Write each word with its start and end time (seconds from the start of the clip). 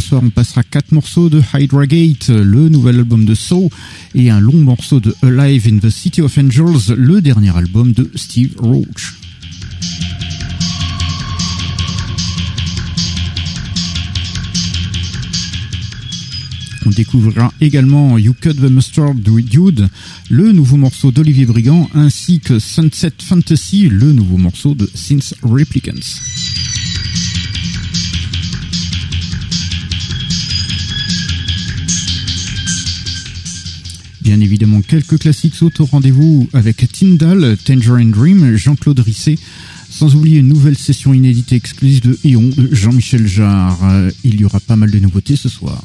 Ce 0.00 0.08
soir, 0.08 0.22
on 0.24 0.30
passera 0.30 0.62
quatre 0.62 0.92
morceaux 0.92 1.28
de 1.28 1.42
Hydra 1.54 1.86
Gate, 1.86 2.28
le 2.28 2.68
nouvel 2.68 2.96
album 2.96 3.24
de 3.24 3.34
Saw, 3.34 3.68
et 4.14 4.30
un 4.30 4.38
long 4.38 4.56
morceau 4.58 5.00
de 5.00 5.12
Alive 5.22 5.66
in 5.66 5.78
the 5.78 5.90
City 5.90 6.22
of 6.22 6.38
Angels, 6.38 6.94
le 6.96 7.20
dernier 7.20 7.56
album 7.56 7.92
de 7.92 8.08
Steve 8.14 8.54
Roach. 8.58 9.14
On 16.86 16.90
découvrira 16.90 17.52
également 17.60 18.18
You 18.18 18.34
Cut 18.40 18.54
the 18.54 18.70
Mustard 18.70 19.14
Dude, 19.14 19.88
le 20.30 20.52
nouveau 20.52 20.76
morceau 20.76 21.10
d'Olivier 21.10 21.46
Brigand, 21.46 21.90
ainsi 21.94 22.38
que 22.38 22.60
Sunset 22.60 23.14
Fantasy, 23.20 23.88
le 23.88 24.12
nouveau 24.12 24.36
morceau 24.36 24.76
de 24.76 24.88
Synth 24.94 25.34
Replicants. 25.42 26.77
Bien 34.28 34.40
évidemment, 34.42 34.82
quelques 34.82 35.20
classiques 35.20 35.54
sautent 35.54 35.80
au 35.80 35.86
rendez-vous 35.86 36.50
avec 36.52 36.86
Tyndall, 36.92 37.56
Tangerine 37.64 38.10
Dream, 38.10 38.56
Jean-Claude 38.56 39.00
Risset, 39.00 39.38
sans 39.88 40.14
oublier 40.16 40.40
une 40.40 40.48
nouvelle 40.48 40.76
session 40.76 41.14
inédite 41.14 41.52
exclusive 41.52 42.02
de 42.02 42.18
Eon 42.26 42.50
Jean-Michel 42.70 43.26
Jarre. 43.26 43.78
Il 44.24 44.38
y 44.38 44.44
aura 44.44 44.60
pas 44.60 44.76
mal 44.76 44.90
de 44.90 44.98
nouveautés 44.98 45.34
ce 45.34 45.48
soir. 45.48 45.82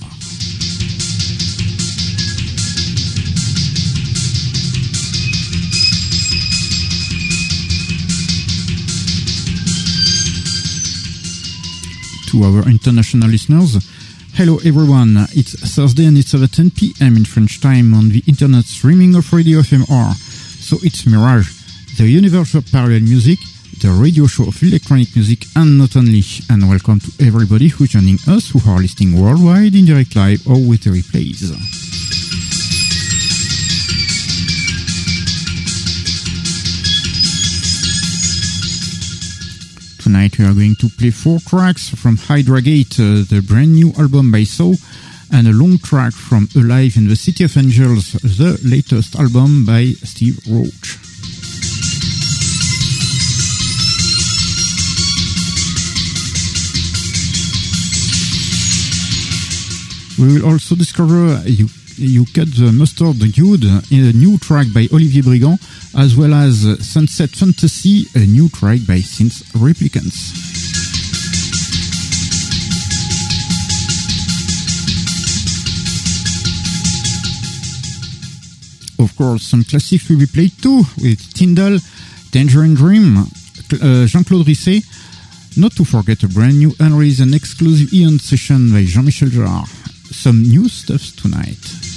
To 12.28 12.44
our 12.44 12.68
international 12.68 13.30
listeners, 13.30 13.80
hello 14.36 14.58
everyone. 14.66 15.16
It's 15.32 15.54
Thursday 15.76 16.06
and 16.06 16.18
it's 16.18 16.34
over 16.34 16.48
10 16.48 16.72
p.m. 16.72 17.18
in 17.18 17.26
French 17.26 17.62
time 17.62 17.94
on 17.94 18.10
the 18.10 18.24
internet 18.28 18.66
streaming 18.66 19.14
of 19.16 19.32
Radio 19.32 19.60
FMR. 19.60 20.16
So 20.60 20.78
it's 20.82 21.06
Mirage, 21.06 21.50
the 21.98 22.08
universe 22.08 22.56
of 22.56 22.66
parallel 22.72 23.02
music, 23.02 23.38
the 23.82 23.92
radio 23.92 24.26
show 24.26 24.48
of 24.48 24.62
electronic 24.64 25.16
music 25.16 25.46
and 25.56 25.78
not 25.78 25.96
only. 25.96 26.24
And 26.50 26.68
welcome 26.68 27.00
to 27.00 27.12
everybody 27.26 27.68
who's 27.68 27.90
joining 27.90 28.18
us 28.28 28.50
who 28.50 28.60
are 28.68 28.80
listening 28.80 29.22
worldwide 29.22 29.76
in 29.76 29.86
direct 29.86 30.16
live 30.16 30.48
or 30.48 30.58
with 30.58 30.84
the 30.84 30.90
replays. 30.90 32.23
Tonight 40.04 40.38
we 40.38 40.44
are 40.44 40.54
going 40.54 40.76
to 40.76 40.90
play 40.90 41.12
four 41.12 41.40
tracks 41.40 41.88
from 41.88 42.18
Hydra 42.18 42.62
Gate, 42.62 43.00
uh, 43.00 43.24
the 43.24 43.42
brand 43.48 43.74
new 43.74 43.94
album 43.98 44.34
by 44.34 44.44
Saw, 44.44 44.74
and 45.32 45.48
a 45.48 45.54
long 45.54 45.78
track 45.78 46.12
from 46.12 46.50
Alive 46.58 46.98
in 46.98 47.08
the 47.08 47.16
City 47.16 47.46
of 47.46 47.56
Angels, 47.56 48.12
the 48.12 48.60
latest 48.66 49.16
album 49.16 49.66
by 49.66 49.86
Steve 50.04 50.38
Roach. 50.52 51.00
We 60.20 60.34
will 60.34 60.52
also 60.52 60.76
discover 60.76 61.42
you, 61.48 61.70
you 61.96 62.26
Cut 62.26 62.52
the 62.52 62.74
Mustard 62.74 63.20
Dude, 63.20 63.64
in 63.90 64.04
a 64.04 64.12
new 64.12 64.38
track 64.38 64.68
by 64.74 64.90
Olivier 64.92 65.22
Brigand, 65.22 65.60
as 65.96 66.16
well 66.16 66.34
as 66.34 66.66
Sunset 66.88 67.30
Fantasy, 67.30 68.08
a 68.16 68.26
new 68.26 68.50
track 68.50 68.80
by 68.88 68.98
Synth 68.98 69.44
Replicants. 69.54 70.34
Of 79.00 79.16
course, 79.16 79.44
some 79.44 79.64
classics 79.64 80.10
will 80.10 80.20
be 80.20 80.26
played 80.26 80.54
too, 80.62 80.84
with 80.98 81.34
Tyndall, 81.34 81.78
Danger 82.32 82.64
and 82.64 82.76
Dream, 82.76 83.18
uh, 83.18 84.06
Jean-Claude 84.08 84.48
Risset, 84.48 84.84
not 85.58 85.74
to 85.74 85.86
forget 85.86 86.24
a 86.24 86.28
brand 86.28 86.58
new 86.58 86.74
unreleased 86.80 87.20
and 87.20 87.36
exclusive 87.36 87.94
Eon 87.94 88.18
session 88.18 88.72
by 88.72 88.84
Jean-Michel 88.86 89.30
Jarre. 89.30 89.68
Some 90.12 90.42
new 90.42 90.68
stuffs 90.68 91.12
tonight. 91.12 91.93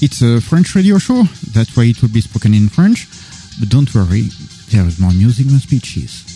It's 0.00 0.22
a 0.22 0.40
French 0.40 0.76
radio 0.76 0.98
show, 0.98 1.24
that's 1.52 1.76
why 1.76 1.84
it 1.84 2.00
will 2.00 2.08
be 2.08 2.20
spoken 2.20 2.54
in 2.54 2.68
French. 2.68 3.08
But 3.58 3.68
don't 3.68 3.92
worry, 3.92 4.28
there 4.70 4.86
is 4.86 5.00
more 5.00 5.12
music 5.12 5.48
than 5.48 5.58
speeches. 5.58 6.27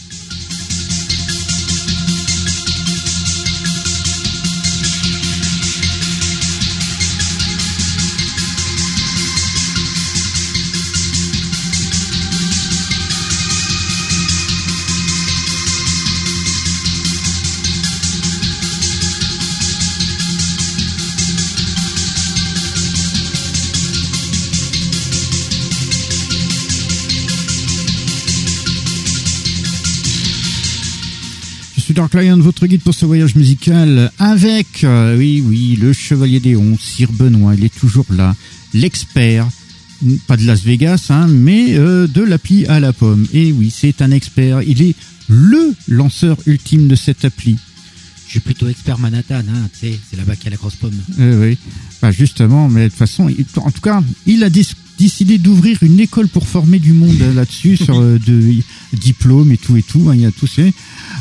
Dark 31.92 32.14
Lion, 32.14 32.38
votre 32.38 32.66
guide 32.66 32.82
pour 32.82 32.94
ce 32.94 33.04
voyage 33.04 33.34
musical 33.34 34.10
avec, 34.18 34.84
euh, 34.84 35.16
oui, 35.16 35.42
oui, 35.44 35.78
le 35.80 35.92
chevalier 35.92 36.40
d'Éon, 36.40 36.76
Sir 36.78 37.12
Benoît, 37.12 37.54
il 37.54 37.64
est 37.64 37.74
toujours 37.74 38.06
là, 38.10 38.34
l'expert, 38.72 39.48
pas 40.26 40.36
de 40.36 40.46
Las 40.46 40.62
Vegas, 40.62 41.06
hein, 41.10 41.26
mais 41.26 41.74
euh, 41.74 42.06
de 42.06 42.22
l'appli 42.22 42.66
à 42.66 42.80
la 42.80 42.92
pomme. 42.92 43.26
Et 43.32 43.52
oui, 43.52 43.72
c'est 43.74 44.00
un 44.02 44.10
expert. 44.10 44.62
Il 44.62 44.82
est 44.82 44.94
le 45.28 45.74
lanceur 45.88 46.36
ultime 46.46 46.88
de 46.88 46.94
cette 46.94 47.24
appli. 47.24 47.58
Je 48.26 48.30
suis 48.38 48.40
plutôt 48.40 48.68
expert 48.68 48.98
Manhattan, 48.98 49.40
hein, 49.40 49.68
tu 49.78 49.88
sais, 49.88 50.00
c'est 50.10 50.16
là-bas 50.16 50.36
qu'il 50.36 50.44
y 50.44 50.48
a 50.48 50.50
la 50.52 50.56
grosse 50.56 50.76
pomme. 50.76 50.98
Euh, 51.20 51.48
oui, 51.48 51.58
bah, 52.00 52.12
justement, 52.12 52.68
mais 52.68 52.84
de 52.84 52.88
toute 52.88 52.98
façon, 52.98 53.28
en 53.56 53.70
tout 53.70 53.82
cas, 53.82 54.02
il 54.24 54.42
a 54.42 54.48
décidé 54.98 55.36
d'ouvrir 55.36 55.82
une 55.82 56.00
école 56.00 56.28
pour 56.28 56.48
former 56.48 56.78
du 56.78 56.94
monde 56.94 57.18
là-dessus, 57.34 57.76
sur 57.76 58.00
euh, 58.00 58.18
de 58.26 58.54
diplômes 58.94 59.52
et 59.52 59.58
tout 59.58 59.76
et 59.76 59.82
tout. 59.82 60.08
Hein, 60.08 60.14
il 60.14 60.22
y 60.22 60.26
a 60.26 60.30
tout 60.32 60.46
ça. 60.46 60.62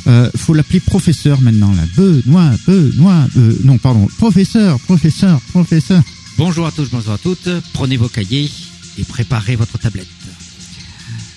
Euh, 0.08 0.30
faut 0.36 0.54
l'appeler 0.54 0.80
professeur 0.80 1.42
maintenant, 1.42 1.72
là. 1.74 1.84
Benoît, 1.96 2.52
Benoît, 2.68 3.28
euh, 3.38 3.58
non, 3.64 3.78
pardon, 3.78 4.08
professeur, 4.18 4.80
professeur, 4.80 5.40
professeur. 5.52 6.02
Bonjour 6.38 6.66
à 6.66 6.72
tous, 6.72 6.90
bonjour 6.92 7.14
à 7.14 7.18
toutes. 7.18 7.50
Prenez 7.74 7.98
vos 7.98 8.08
cahiers 8.10 8.50
et 8.98 9.04
préparez 9.04 9.56
votre 9.56 9.78
tablette. 9.78 10.08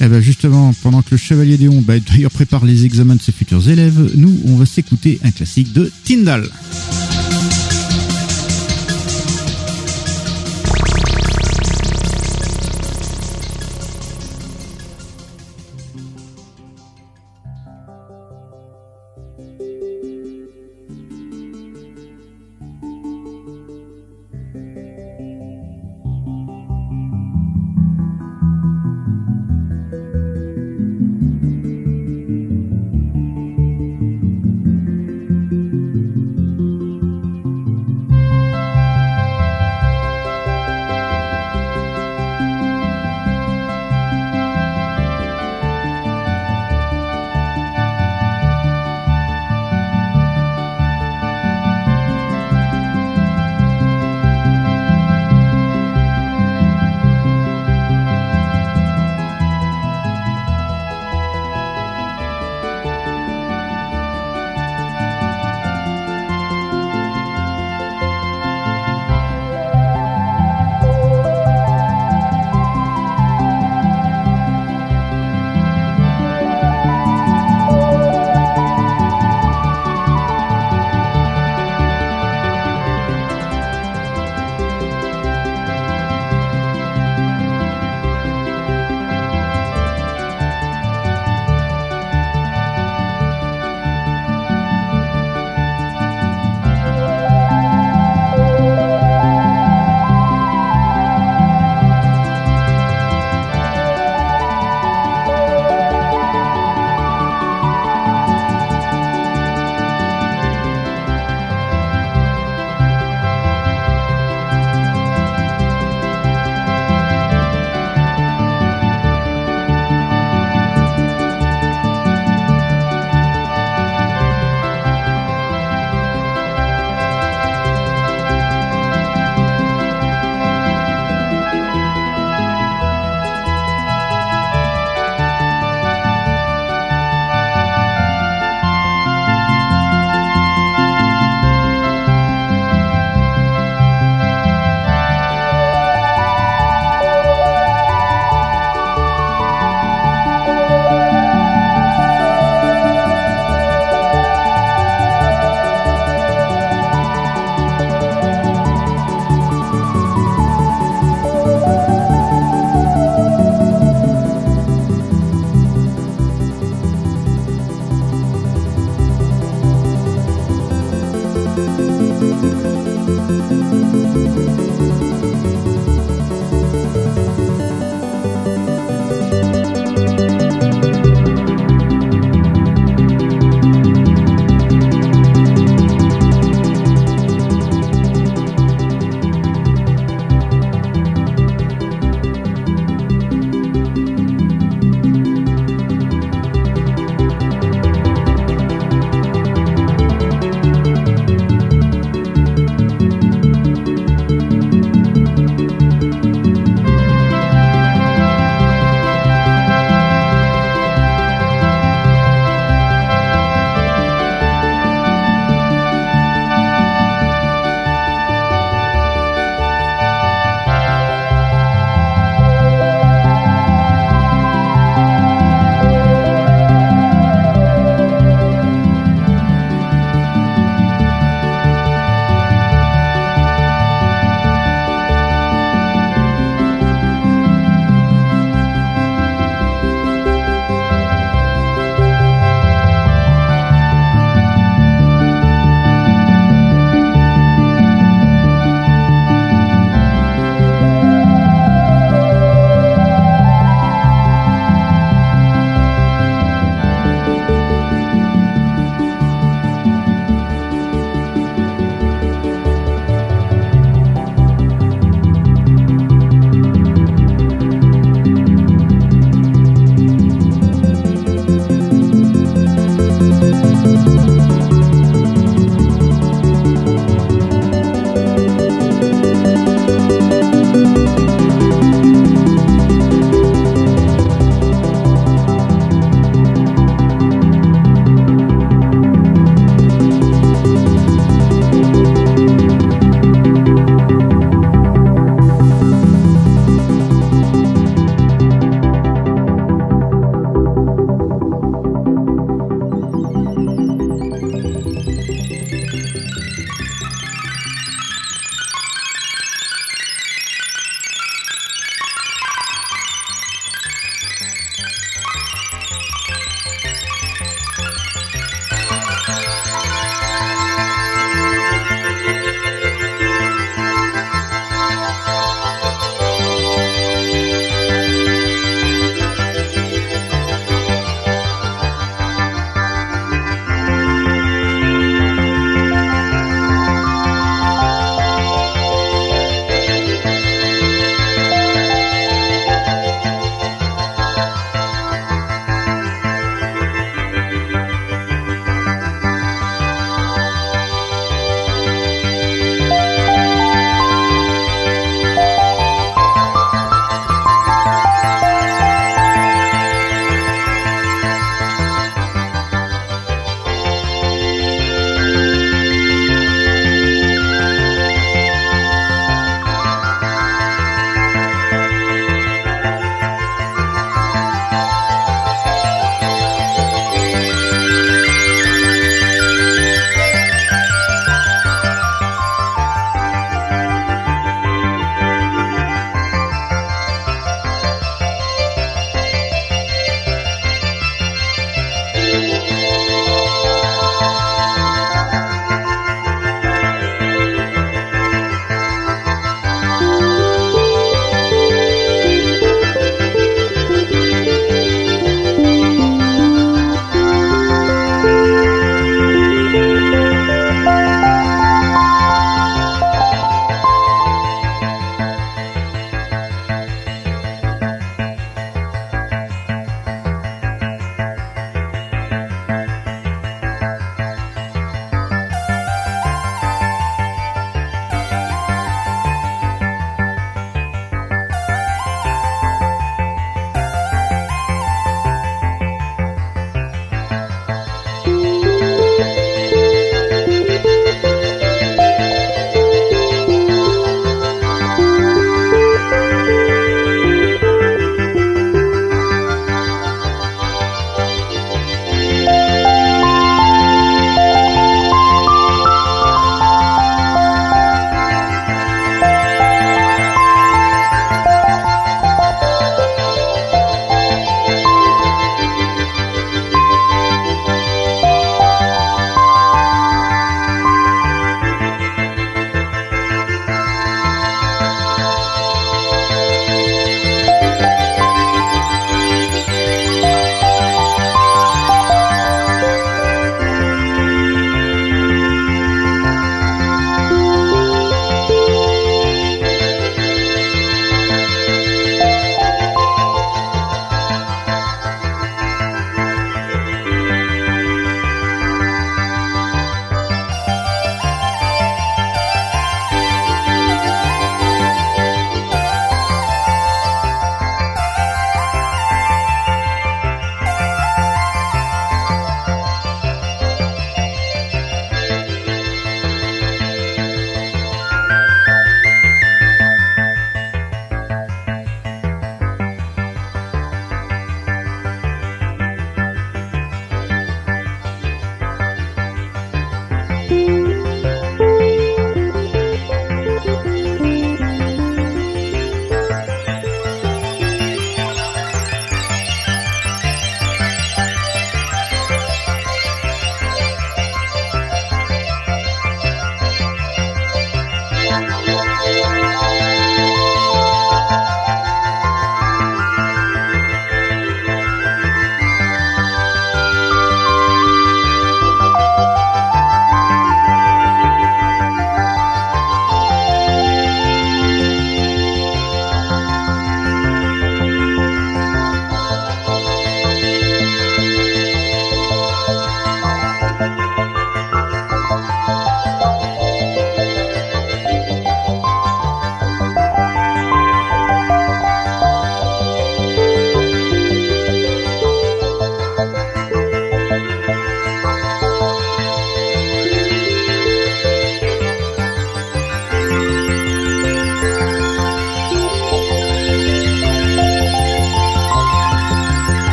Eh 0.00 0.08
ben 0.08 0.20
justement, 0.20 0.74
pendant 0.82 1.00
que 1.00 1.08
le 1.12 1.16
Chevalier 1.16 1.56
Déon 1.56 1.80
bah, 1.80 1.98
d'ailleurs 1.98 2.30
prépare 2.30 2.64
les 2.64 2.84
examens 2.84 3.16
de 3.16 3.22
ses 3.22 3.32
futurs 3.32 3.68
élèves, 3.68 4.12
nous, 4.14 4.40
on 4.44 4.56
va 4.56 4.66
s'écouter 4.66 5.18
un 5.22 5.30
classique 5.30 5.72
de 5.72 5.90
Tyndall. 6.04 6.50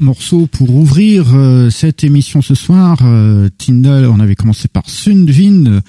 Morceau 0.00 0.46
pour 0.46 0.74
ouvrir 0.74 1.34
euh, 1.34 1.70
cette 1.70 2.04
émission 2.04 2.42
ce 2.42 2.54
soir. 2.54 2.98
Euh, 3.02 3.48
Tyndall, 3.58 4.06
on 4.06 4.20
avait 4.20 4.34
commencé 4.34 4.68
par 4.68 4.88
Sundvin, 4.88 5.80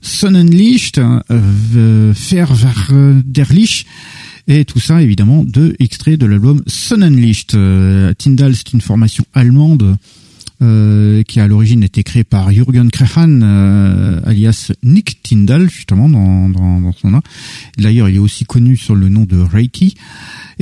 Sonnenlicht, 0.00 0.98
euh, 0.98 2.12
et 4.48 4.64
tout 4.64 4.80
ça 4.80 5.02
évidemment 5.02 5.44
de 5.44 5.76
extrait 5.78 6.16
de 6.16 6.26
l'album 6.26 6.62
Sonnenlicht. 6.66 7.54
Euh, 7.54 8.12
Tyndall, 8.14 8.54
c'est 8.56 8.72
une 8.72 8.80
formation 8.80 9.24
allemande 9.34 9.96
euh, 10.62 11.22
qui 11.24 11.40
à 11.40 11.48
l'origine 11.48 11.82
été 11.82 12.04
créé 12.04 12.22
par 12.22 12.52
Jürgen 12.52 12.90
Krehan, 12.90 13.40
euh, 13.42 14.20
alias 14.24 14.72
Nick 14.82 15.22
Tyndall, 15.22 15.68
justement 15.68 16.08
dans, 16.08 16.48
dans, 16.48 16.80
dans 16.80 16.92
son 16.92 17.10
nom. 17.10 17.20
D'ailleurs, 17.78 18.08
il 18.08 18.16
est 18.16 18.20
aussi 18.20 18.44
connu 18.44 18.76
sur 18.76 18.94
le 18.94 19.08
nom 19.08 19.24
de 19.24 19.38
Reiki. 19.38 19.96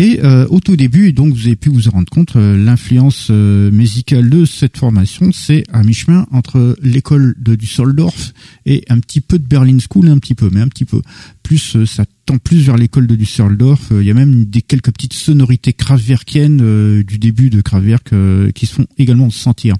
Et 0.00 0.18
euh, 0.24 0.46
au 0.48 0.60
tout 0.60 0.76
début, 0.76 1.12
donc 1.12 1.34
vous 1.34 1.46
avez 1.46 1.56
pu 1.56 1.68
vous 1.68 1.88
en 1.88 1.90
rendre 1.90 2.08
compte, 2.08 2.34
l'influence 2.34 3.28
musicale 3.28 4.30
de 4.30 4.46
cette 4.46 4.78
formation, 4.78 5.30
c'est 5.30 5.62
à 5.70 5.82
mi-chemin 5.82 6.26
entre 6.32 6.74
l'école 6.80 7.34
de 7.38 7.54
Düsseldorf 7.54 8.32
et 8.64 8.82
un 8.88 8.98
petit 8.98 9.20
peu 9.20 9.38
de 9.38 9.44
Berlin 9.44 9.76
School, 9.78 10.08
un 10.08 10.16
petit 10.16 10.34
peu, 10.34 10.48
mais 10.50 10.62
un 10.62 10.68
petit 10.68 10.86
peu. 10.86 11.02
Plus 11.42 11.84
ça 11.84 12.06
tend 12.24 12.38
plus 12.38 12.62
vers 12.62 12.78
l'école 12.78 13.08
de 13.08 13.14
Düsseldorf. 13.14 13.88
Il 13.90 14.06
y 14.06 14.10
a 14.10 14.14
même 14.14 14.46
des 14.46 14.62
quelques 14.62 14.90
petites 14.90 15.12
sonorités 15.12 15.74
kraftwerkiennes 15.74 17.02
du 17.02 17.18
début 17.18 17.50
de 17.50 17.60
Kraftwerk 17.60 18.14
qui 18.54 18.64
se 18.64 18.72
font 18.76 18.86
également 18.96 19.28
sentir. 19.28 19.76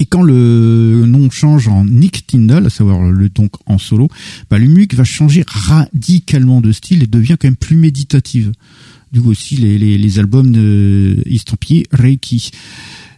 Et 0.00 0.06
quand 0.06 0.22
le 0.22 1.04
nom 1.06 1.30
change 1.30 1.68
en 1.68 1.84
Nick 1.84 2.26
Tyndall, 2.26 2.66
à 2.66 2.70
savoir 2.70 3.08
le 3.08 3.28
donc 3.28 3.52
en 3.66 3.78
solo, 3.78 4.08
bah, 4.50 4.58
le 4.58 4.66
musique 4.66 4.94
va 4.94 5.04
changer 5.04 5.44
radicalement 5.46 6.60
de 6.60 6.72
style 6.72 7.04
et 7.04 7.06
devient 7.06 7.36
quand 7.38 7.46
même 7.46 7.56
plus 7.56 7.76
méditative. 7.76 8.50
Coup 9.14 9.30
aussi 9.30 9.56
les, 9.56 9.78
les, 9.78 10.18
albums 10.18 10.50
de 10.50 11.22
estampillés 11.26 11.86
Reiki. 11.92 12.50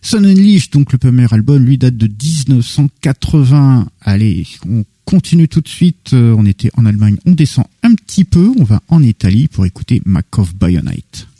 Son 0.02 0.24
Unleashed, 0.24 0.72
donc 0.72 0.92
le 0.92 0.98
premier 0.98 1.32
album, 1.32 1.64
lui 1.64 1.78
date 1.78 1.96
de 1.96 2.06
1980. 2.06 3.86
Allez, 4.02 4.46
on 4.68 4.84
continue 5.04 5.48
tout 5.48 5.60
de 5.60 5.68
suite. 5.68 6.12
Euh, 6.12 6.34
on 6.36 6.46
était 6.46 6.70
en 6.76 6.84
Allemagne, 6.84 7.16
on 7.26 7.32
descend 7.32 7.64
un 7.82 7.94
petit 7.94 8.24
peu, 8.24 8.52
on 8.58 8.64
va 8.64 8.82
en 8.88 9.02
Italie 9.02 9.48
pour 9.48 9.66
écouter 9.66 10.02
Makov 10.04 10.54
Bayonite. 10.54 11.26
Mark 11.26 11.33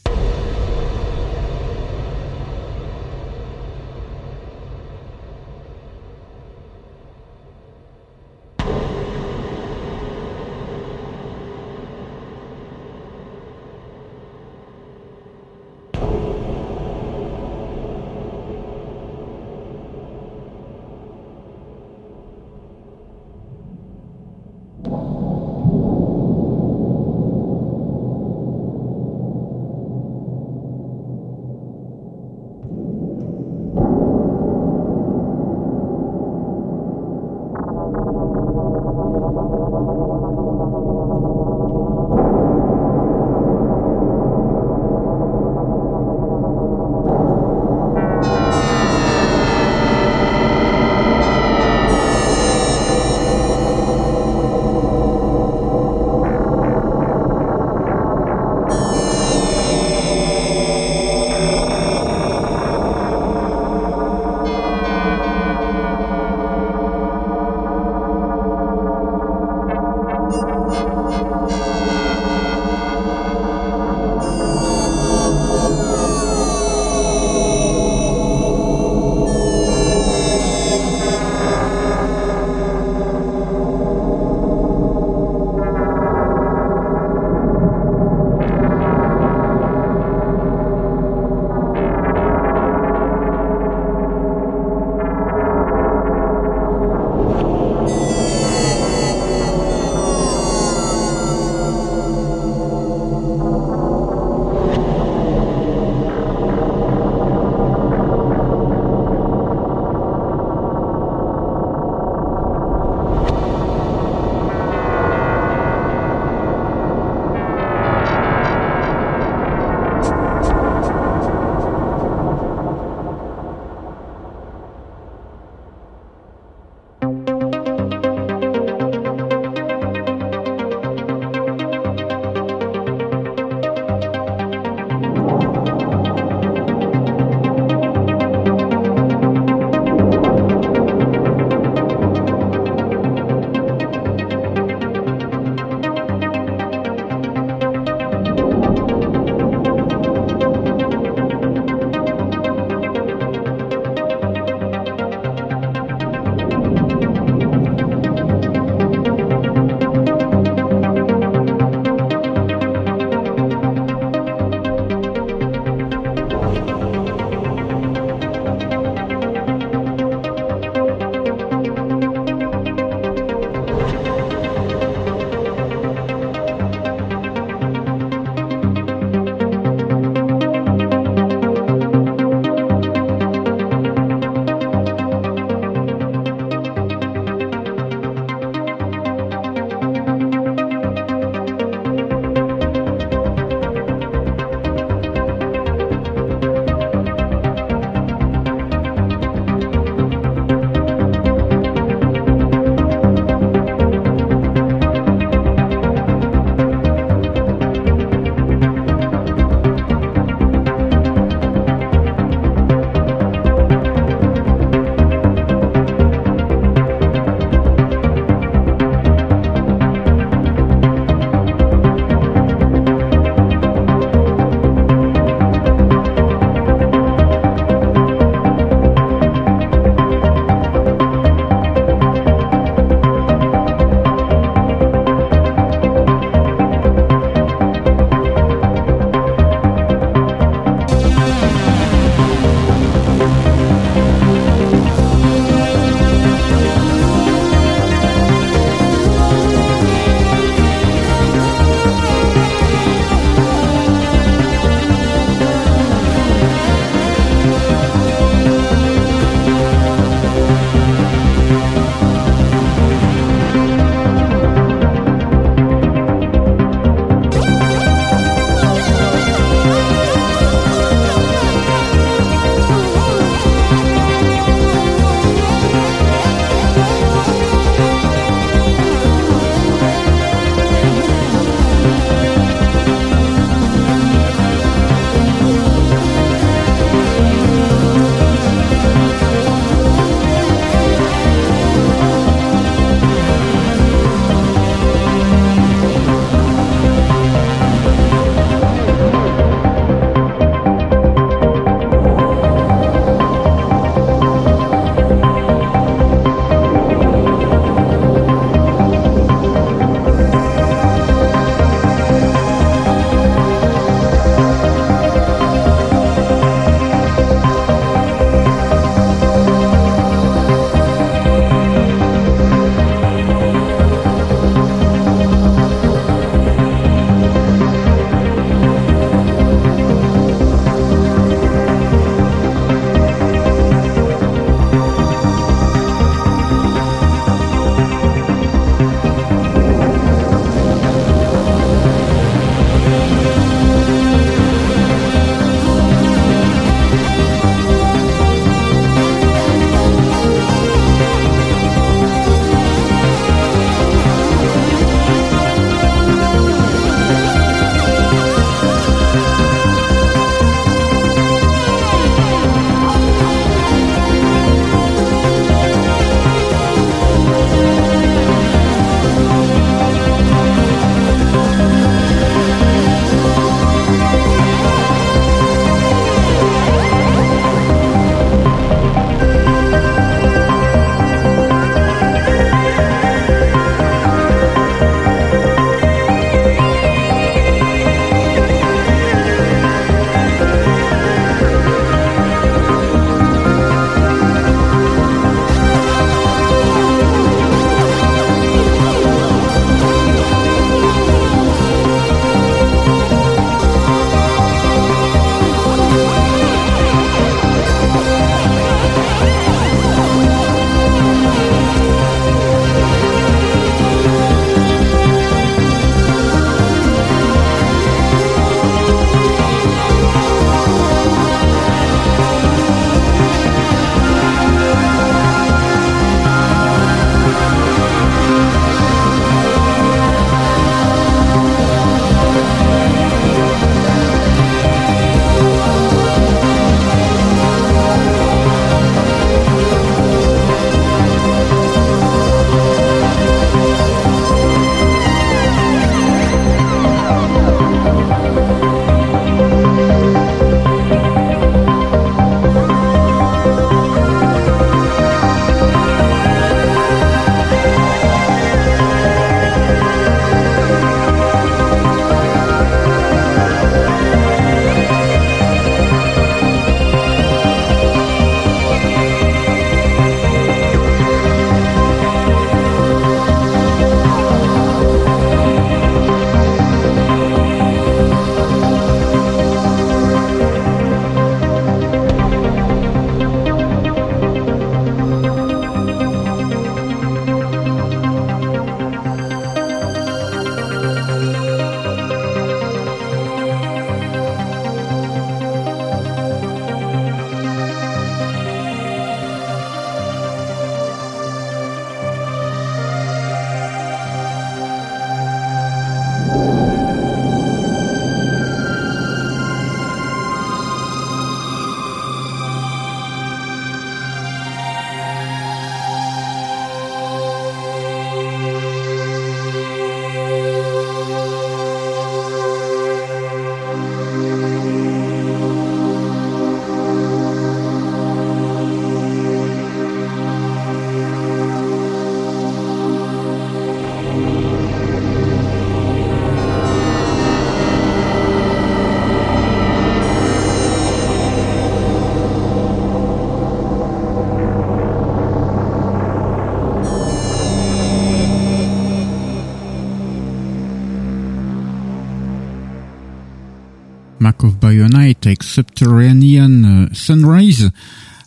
Subterranean 555.55 556.89
Sunrise, 556.93 557.71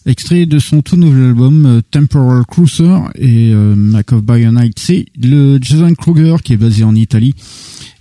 extrait 0.05 0.45
de 0.45 0.59
son 0.59 0.81
tout 0.81 0.95
nouvel 0.95 1.25
album 1.25 1.81
Temporal 1.91 2.43
Cruiser 2.45 2.97
et 3.15 3.53
Mac 3.53 4.13
of 4.13 4.23
Bionite, 4.23 4.79
c'est 4.79 5.05
le 5.21 5.59
Jason 5.61 5.93
Kruger 5.93 6.37
qui 6.43 6.53
est 6.53 6.57
basé 6.57 6.83
en 6.83 6.95
Italie 6.95 7.35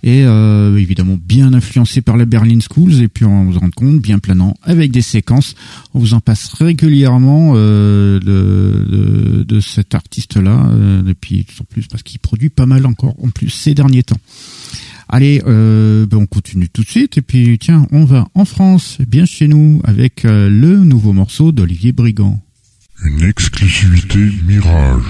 et 0.03 0.23
euh, 0.23 0.77
évidemment 0.77 1.17
bien 1.21 1.53
influencé 1.53 2.01
par 2.01 2.17
la 2.17 2.25
Berlin 2.25 2.59
Schools 2.59 3.01
et 3.01 3.07
puis 3.07 3.25
on 3.25 3.45
vous 3.49 3.59
rend 3.59 3.69
compte 3.71 3.99
bien 3.99 4.19
planant 4.19 4.55
avec 4.61 4.91
des 4.91 5.01
séquences. 5.01 5.55
On 5.93 5.99
vous 5.99 6.13
en 6.13 6.19
passe 6.19 6.53
régulièrement 6.53 7.53
euh, 7.55 8.19
de, 8.19 9.43
de, 9.43 9.59
cet 9.59 9.95
artiste 9.95 10.37
là 10.37 10.69
euh, 10.71 11.07
et 11.07 11.13
puis 11.13 11.45
en 11.59 11.63
plus 11.63 11.87
parce 11.87 12.03
qu'il 12.03 12.19
produit 12.19 12.49
pas 12.49 12.65
mal 12.65 12.85
encore 12.85 13.15
en 13.21 13.29
plus 13.29 13.49
ces 13.49 13.73
derniers 13.73 14.03
temps 14.03 14.19
Allez, 15.09 15.41
euh, 15.47 16.05
ben 16.05 16.17
on 16.17 16.25
continue 16.25 16.67
tout 16.69 16.83
de 16.83 16.87
suite 16.87 17.17
et 17.17 17.21
puis 17.21 17.57
tiens, 17.59 17.87
on 17.91 18.03
va 18.03 18.27
en 18.33 18.45
France, 18.45 18.97
bien 19.07 19.25
chez 19.25 19.47
nous, 19.47 19.81
avec 19.85 20.25
euh, 20.25 20.49
le 20.49 20.79
nouveau 20.79 21.13
morceau 21.13 21.51
d'Olivier 21.51 21.93
Brigand. 21.93 22.39
Une 23.03 23.23
exclusivité 23.23 24.19
Mirage. 24.45 25.03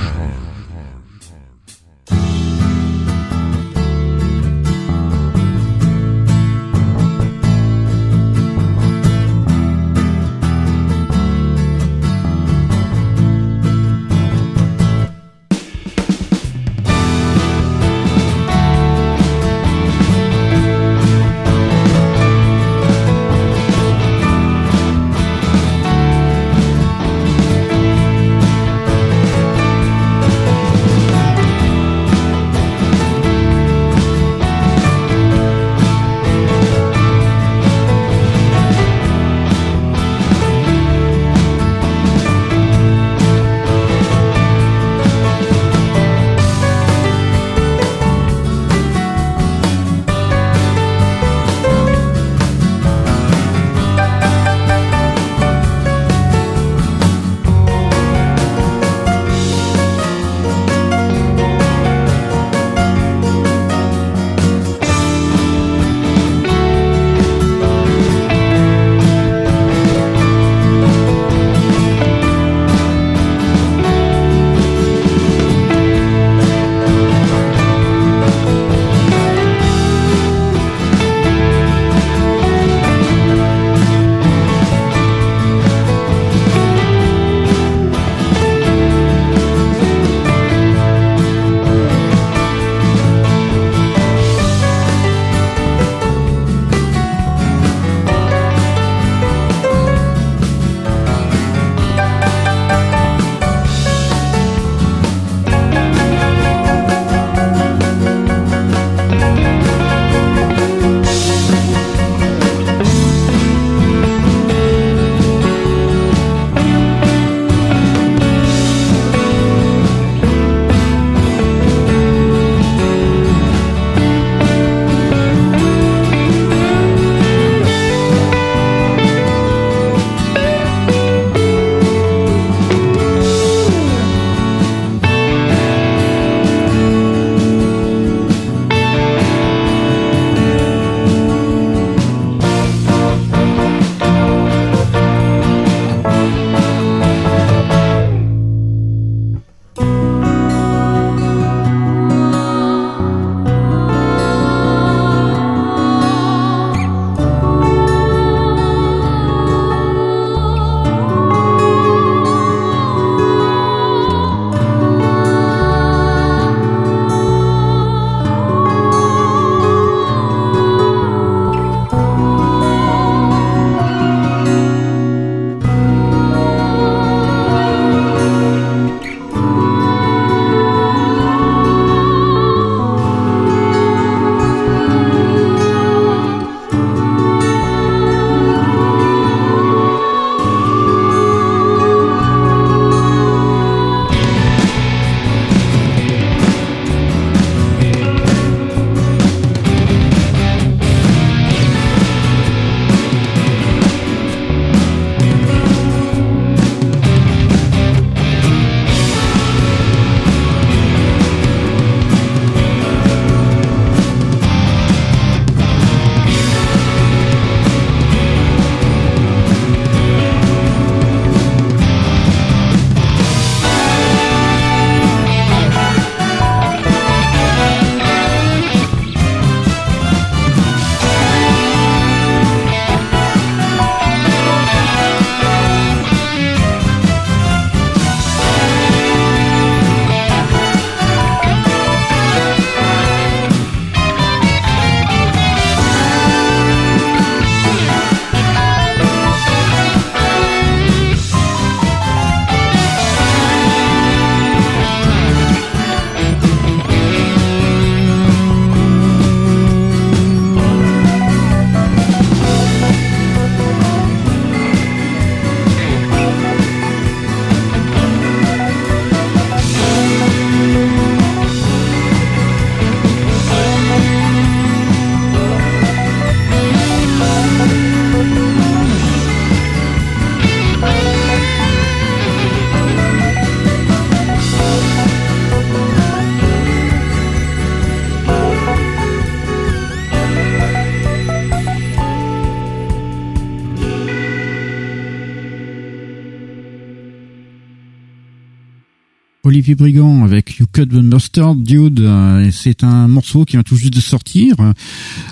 Olivier 299.58 299.74
Brigand 299.74 300.24
avec 300.24 300.60
You 300.60 300.68
Cut 300.72 300.86
the 300.86 301.02
Mustard 301.02 301.56
Dude. 301.56 302.02
Euh, 302.02 302.48
c'est 302.52 302.84
un 302.84 303.08
morceau 303.08 303.44
qui 303.44 303.54
vient 303.54 303.64
tout 303.64 303.76
juste 303.76 303.96
de 303.96 304.00
sortir. 304.00 304.56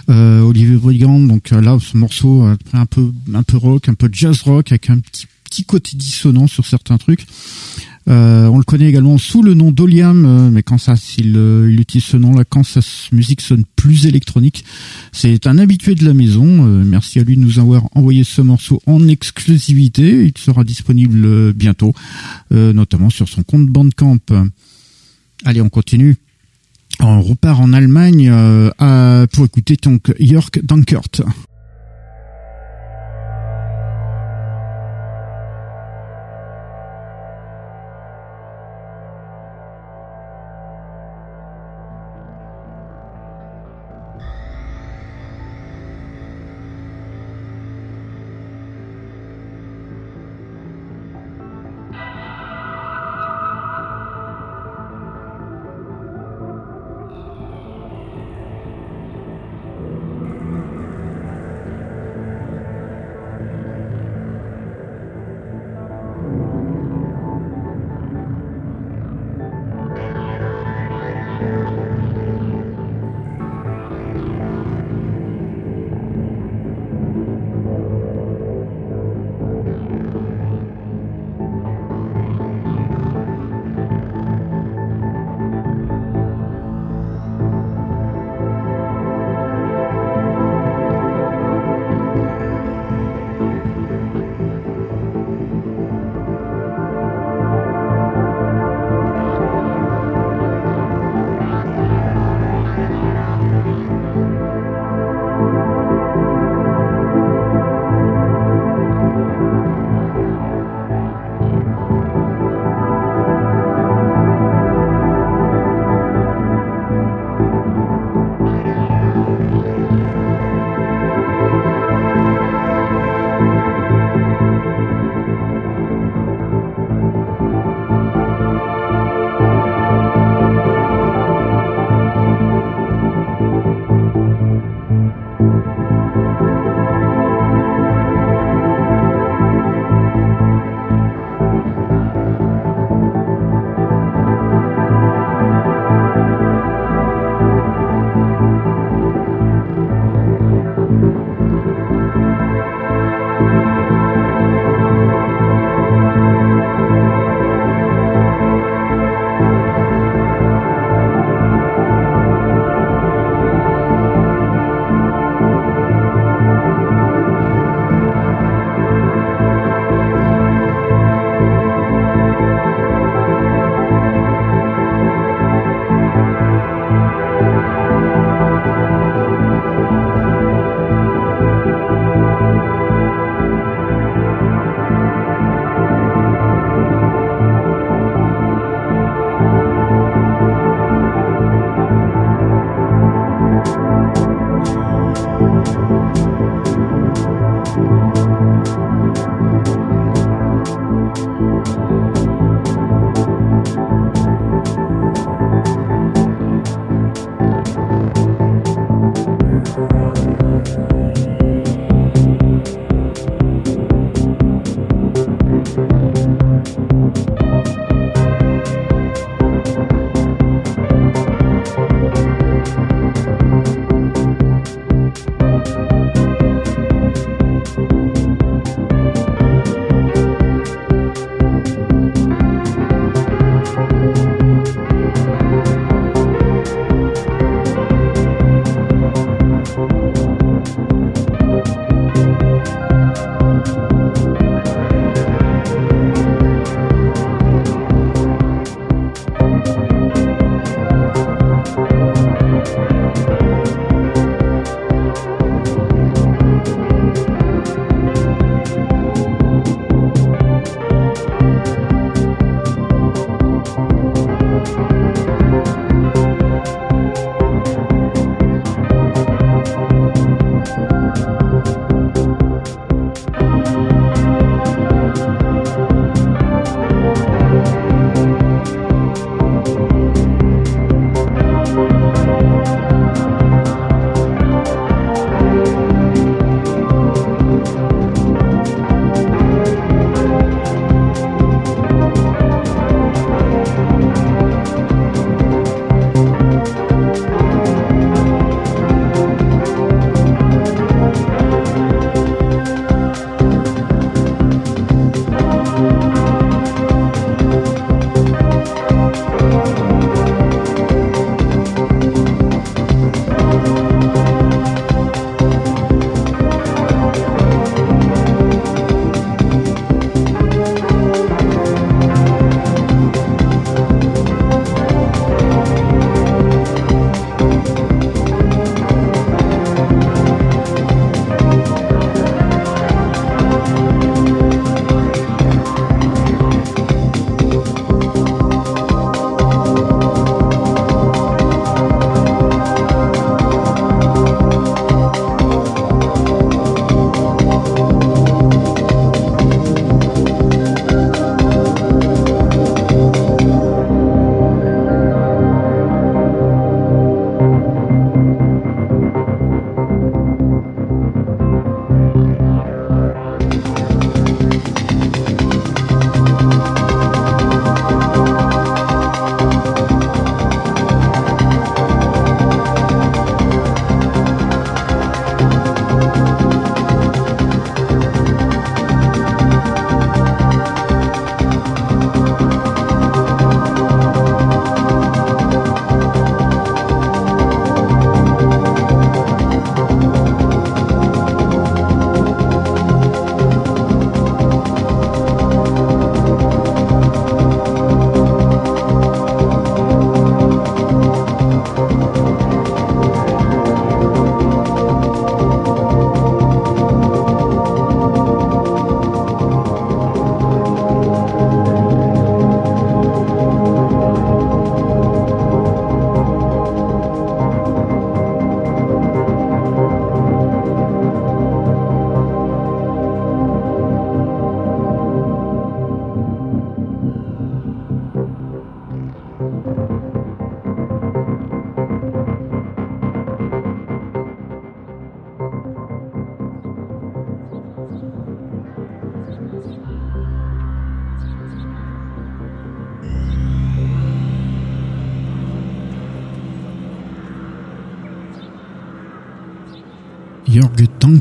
Euh, 0.09 0.41
Olivier 0.41 0.77
Brigand, 0.77 1.19
donc 1.19 1.51
là, 1.51 1.77
ce 1.79 1.95
morceau 1.95 2.41
un 2.41 2.85
peu 2.87 3.11
un 3.35 3.43
peu 3.43 3.57
rock, 3.57 3.87
un 3.87 3.93
peu 3.93 4.09
jazz 4.11 4.41
rock 4.41 4.71
avec 4.71 4.89
un 4.89 4.97
petit 4.97 5.27
petit 5.43 5.63
côté 5.63 5.95
dissonant 5.95 6.47
sur 6.47 6.65
certains 6.65 6.97
trucs. 6.97 7.27
Euh, 8.07 8.45
on 8.47 8.57
le 8.57 8.63
connaît 8.63 8.87
également 8.87 9.17
sous 9.17 9.41
le 9.41 9.55
nom 9.55 9.71
d'Oliam, 9.71 10.25
euh, 10.25 10.51
mais 10.51 10.61
quand 10.61 10.77
ça, 10.77 10.93
il, 11.17 11.35
euh, 11.37 11.71
il, 11.71 11.79
utilise 11.79 12.05
ce 12.05 12.17
nom-là, 12.17 12.43
quand 12.47 12.63
sa 12.63 12.81
musique 13.11 13.41
sonne 13.41 13.63
plus 13.75 14.05
électronique, 14.05 14.63
c'est 15.11 15.47
un 15.47 15.57
habitué 15.57 15.95
de 15.95 16.05
la 16.05 16.13
maison. 16.13 16.45
merci 16.85 17.19
à 17.19 17.23
lui 17.23 17.35
de 17.35 17.41
nous 17.41 17.59
avoir 17.59 17.87
envoyé 17.95 18.23
ce 18.23 18.41
morceau 18.41 18.81
en 18.85 19.07
exclusivité. 19.07 20.25
Il 20.25 20.37
sera 20.37 20.63
disponible 20.63 21.53
bientôt, 21.53 21.93
notamment 22.51 23.09
sur 23.09 23.27
son 23.27 23.43
compte 23.43 23.67
Bandcamp. 23.67 24.19
Allez, 25.43 25.61
on 25.61 25.69
continue. 25.69 26.15
On 26.99 27.21
repart 27.21 27.59
en 27.59 27.73
Allemagne 27.73 28.31
pour 29.31 29.45
écouter 29.45 29.77
donc 29.81 30.13
Jörg 30.19 30.61
Dankert. 30.63 31.01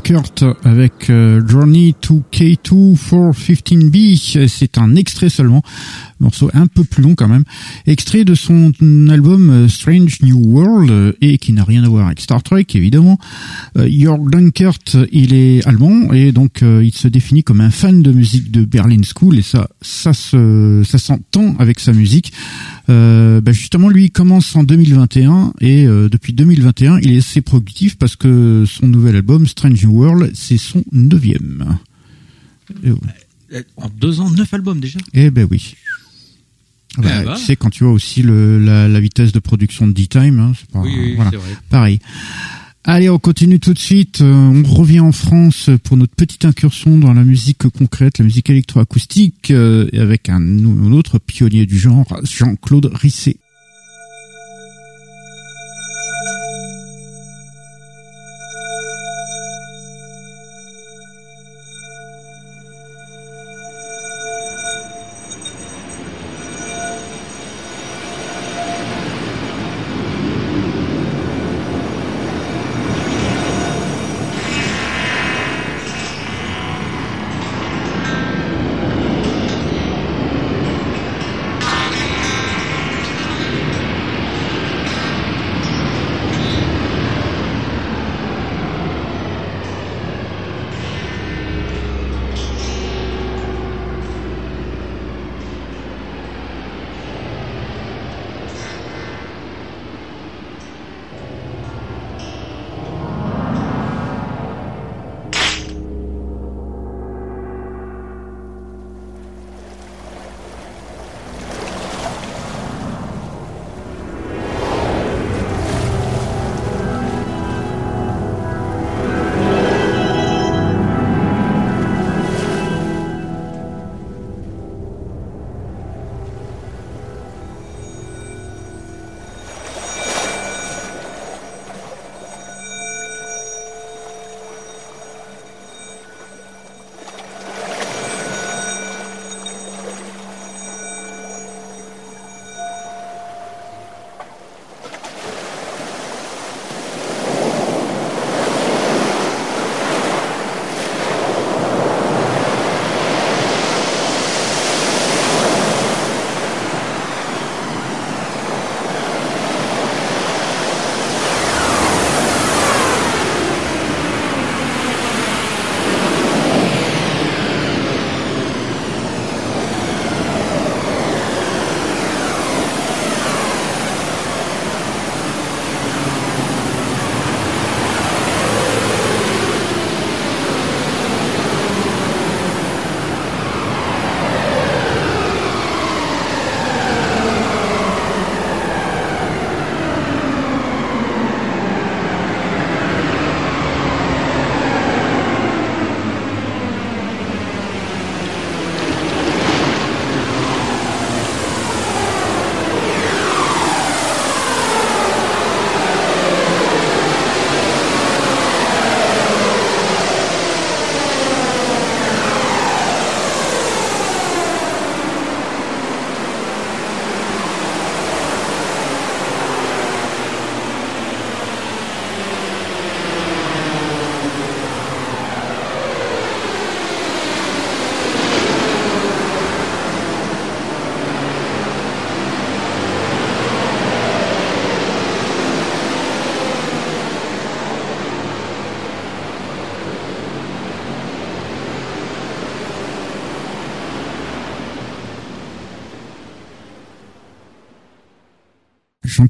Tankert 0.05 0.55
avec 0.63 1.09
euh, 1.09 1.41
Journey 1.47 1.95
to 1.99 2.21
K2 2.31 2.95
415B. 2.95 4.47
C'est 4.47 4.77
un 4.77 4.95
extrait 4.95 5.29
seulement, 5.29 5.63
morceau 6.19 6.51
un 6.53 6.67
peu 6.67 6.83
plus 6.83 7.01
long 7.01 7.15
quand 7.15 7.27
même. 7.27 7.43
Extrait 7.87 8.23
de 8.23 8.35
son 8.35 8.71
album 9.09 9.49
euh, 9.49 9.67
Strange 9.67 10.21
New 10.21 10.37
World 10.37 10.91
euh, 10.91 11.13
et 11.21 11.39
qui 11.39 11.53
n'a 11.53 11.63
rien 11.63 11.83
à 11.83 11.89
voir 11.89 12.05
avec 12.05 12.19
Star 12.19 12.43
Trek 12.43 12.67
évidemment. 12.75 13.17
Jörg 13.75 14.29
Dankert, 14.29 14.79
il 15.11 15.33
est 15.33 15.65
allemand 15.67 16.13
et 16.13 16.31
donc 16.31 16.61
il 16.61 16.93
se 16.93 17.07
définit 17.07 17.43
comme 17.43 17.61
un 17.61 17.71
fan 17.71 18.01
de 18.01 18.11
musique 18.11 18.51
de 18.51 18.63
Berlin 18.63 19.01
School 19.03 19.37
et 19.37 19.41
ça, 19.41 19.69
ça 19.81 20.13
se, 20.13 20.83
ça 20.85 20.97
s'entend 20.97 21.55
avec 21.59 21.79
sa 21.79 21.91
musique. 21.93 22.31
Euh, 22.89 23.41
bah 23.41 23.51
justement, 23.51 23.89
lui, 23.89 24.05
il 24.05 24.11
commence 24.11 24.55
en 24.55 24.63
2021 24.63 25.53
et 25.59 25.85
euh, 25.85 26.09
depuis 26.09 26.33
2021, 26.33 26.99
il 26.99 27.13
est 27.13 27.17
assez 27.17 27.41
productif 27.41 27.97
parce 27.97 28.15
que 28.15 28.65
son 28.67 28.87
nouvel 28.87 29.15
album, 29.15 29.47
Strange 29.47 29.83
New 29.85 29.91
World, 29.91 30.31
c'est 30.35 30.57
son 30.57 30.83
neuvième. 30.91 31.77
Euh, 32.85 32.95
en 33.77 33.89
deux 33.89 34.19
ans, 34.19 34.29
neuf 34.29 34.53
albums 34.53 34.79
déjà? 34.79 34.99
Eh 35.13 35.31
ben 35.31 35.47
oui. 35.49 35.75
Bah, 36.97 37.23
bah. 37.25 37.35
Tu 37.37 37.43
sais, 37.43 37.55
quand 37.55 37.69
tu 37.69 37.83
vois 37.83 37.93
aussi 37.93 38.21
le, 38.21 38.63
la, 38.63 38.87
la 38.87 38.99
vitesse 38.99 39.31
de 39.31 39.39
production 39.39 39.87
de 39.87 39.91
D-Time, 39.91 40.39
hein, 40.39 40.53
c'est 40.57 40.69
pas, 40.69 40.79
oui, 40.79 41.15
voilà, 41.15 41.31
vrai. 41.31 41.57
pareil. 41.69 41.99
Allez, 42.87 43.09
on 43.09 43.17
continue 43.17 43.59
tout 43.59 43.73
de 43.73 43.79
suite. 43.79 44.21
Euh, 44.21 44.31
on 44.31 44.61
revient 44.61 44.99
en 44.99 45.11
France 45.11 45.71
pour 45.83 45.97
notre 45.97 46.13
petite 46.13 46.45
incursion 46.45 46.99
dans 46.99 47.13
la 47.13 47.23
musique 47.23 47.67
concrète, 47.69 48.19
la 48.19 48.25
musique 48.25 48.47
électroacoustique, 48.51 49.49
euh, 49.49 49.89
avec 49.93 50.29
un, 50.29 50.63
autre 50.91 51.17
pionnier 51.17 51.65
du 51.65 51.79
genre, 51.79 52.05
Jean-Claude 52.21 52.91
Risset. 52.93 53.37